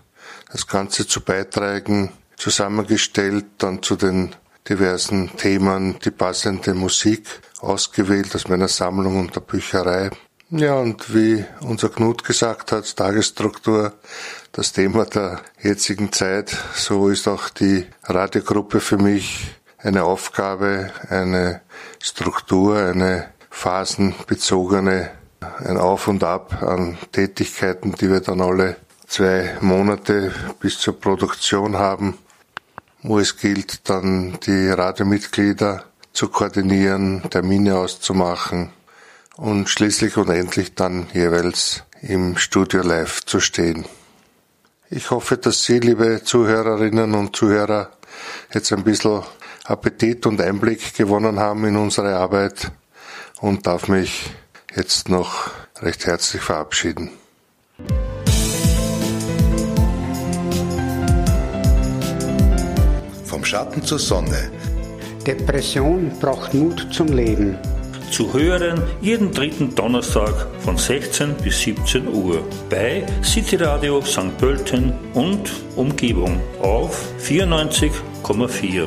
das 0.51 0.67
Ganze 0.67 1.07
zu 1.07 1.21
Beiträgen 1.21 2.13
zusammengestellt, 2.43 3.45
dann 3.59 3.83
zu 3.83 3.95
den 3.95 4.35
diversen 4.69 5.37
Themen 5.37 5.99
die 6.05 6.11
passende 6.11 6.75
Musik 6.75 7.29
ausgewählt 7.61 8.35
aus 8.35 8.49
meiner 8.49 8.67
Sammlung 8.67 9.21
und 9.21 9.37
der 9.37 9.43
Bücherei. 9.43 10.11
Ja, 10.51 10.75
und 10.75 11.15
wie 11.15 11.45
unser 11.61 11.89
Knut 11.89 12.25
gesagt 12.25 12.73
hat, 12.73 12.97
Tagesstruktur, 12.97 13.95
das 14.51 14.73
Thema 14.73 15.05
der 15.07 15.41
jetzigen 15.63 16.13
Zeit, 16.13 16.57
so 16.75 17.09
ist 17.09 17.29
auch 17.29 17.49
die 17.49 17.87
Radiogruppe 18.03 18.81
für 18.81 18.99
mich 18.99 19.55
eine 19.79 20.03
Aufgabe, 20.03 20.91
eine 21.09 21.63
Struktur, 22.01 22.77
eine 22.77 23.29
phasenbezogene, 23.51 25.11
ein 25.65 25.77
Auf 25.79 26.09
und 26.09 26.25
Ab 26.25 26.63
an 26.63 26.99
Tätigkeiten, 27.13 27.93
die 27.93 28.11
wir 28.11 28.21
dann 28.21 28.41
alle 28.41 28.77
zwei 29.07 29.57
Monate 29.61 30.33
bis 30.61 30.79
zur 30.79 31.01
Produktion 31.01 31.77
haben, 31.77 32.19
wo 33.03 33.19
es 33.19 33.37
gilt, 33.37 33.89
dann 33.89 34.39
die 34.47 34.69
Radiomitglieder 34.69 35.85
zu 36.13 36.29
koordinieren, 36.29 37.23
Termine 37.31 37.77
auszumachen, 37.77 38.71
und 39.37 39.69
schließlich 39.69 40.17
und 40.17 40.29
endlich 40.29 40.75
dann 40.75 41.07
jeweils 41.13 41.83
im 42.03 42.37
Studio 42.37 42.83
live 42.83 43.25
zu 43.25 43.41
stehen. 43.41 43.87
Ich 44.91 45.11
hoffe, 45.11 45.39
dass 45.39 45.65
Sie, 45.65 45.79
liebe 45.79 46.23
Zuhörerinnen 46.23 47.15
und 47.15 47.35
Zuhörer, 47.35 47.91
jetzt 48.53 48.73
ein 48.73 48.85
bisschen 48.85 49.23
Appetit 49.65 50.27
und 50.27 50.41
Einblick 50.41 50.95
gewonnen 50.95 51.41
haben 51.41 51.65
in 51.65 51.77
unsere 51.77 52.17
Arbeit 52.17 52.73
und 53.41 53.67
darf 53.67 53.89
mich 53.89 54.31
jetzt 54.75 55.09
noch 55.09 55.51
recht 55.81 56.07
herzlich 56.07 56.43
verabschieden. 56.43 57.11
Vom 63.43 63.49
Schatten 63.49 63.83
zur 63.83 63.99
Sonne. 63.99 64.53
Depression 65.27 66.13
braucht 66.21 66.55
Mut 66.55 66.87
zum 66.93 67.09
Leben. 67.09 67.59
Zu 68.13 68.33
hören 68.33 68.81
jeden 69.01 69.33
dritten 69.33 69.75
Donnerstag 69.75 70.47
von 70.61 70.79
16 70.79 71.35
bis 71.43 71.61
17 71.63 72.07
Uhr 72.07 72.45
bei 72.71 73.05
City 73.25 73.57
Radio 73.57 74.01
St. 74.01 74.39
Pölten 74.39 74.93
und 75.15 75.51
Umgebung 75.75 76.41
auf 76.61 77.05
94,4. 77.21 78.87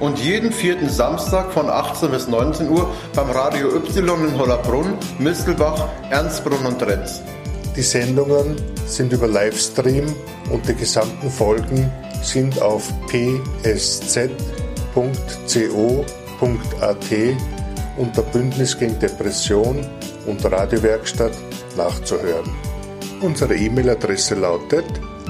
Und 0.00 0.18
jeden 0.18 0.52
vierten 0.52 0.88
Samstag 0.88 1.52
von 1.52 1.68
18 1.68 2.12
bis 2.12 2.28
19 2.28 2.70
Uhr 2.70 2.90
beim 3.14 3.28
Radio 3.28 3.76
Y 3.76 4.26
in 4.26 4.38
Hollerbrunn, 4.38 4.94
Mistelbach, 5.18 5.86
Ernstbrunn 6.08 6.64
und 6.64 6.82
Retz. 6.82 7.20
Die 7.76 7.82
Sendungen 7.82 8.56
sind 8.86 9.12
über 9.12 9.28
Livestream 9.28 10.06
und 10.50 10.66
die 10.66 10.76
gesamten 10.76 11.30
Folgen 11.30 11.90
sind 12.22 12.60
auf 12.62 12.92
psz.co.at 13.08 14.16
unter 17.98 18.22
Bündnis 18.22 18.78
gegen 18.78 18.98
Depression 18.98 19.86
und 20.26 20.44
Radiowerkstatt 20.44 21.32
nachzuhören. 21.76 22.50
Unsere 23.20 23.54
E-Mail-Adresse 23.54 24.34
lautet 24.34 24.86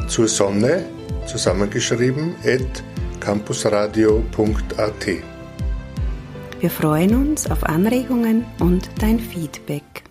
zur 0.08 0.28
Sonne 0.28 0.84
zusammengeschrieben 1.26 2.34
at 2.44 2.82
campusradio.at. 3.20 5.06
Wir 6.60 6.70
freuen 6.70 7.14
uns 7.14 7.50
auf 7.50 7.64
Anregungen 7.64 8.44
und 8.60 8.88
dein 9.00 9.18
Feedback. 9.18 10.04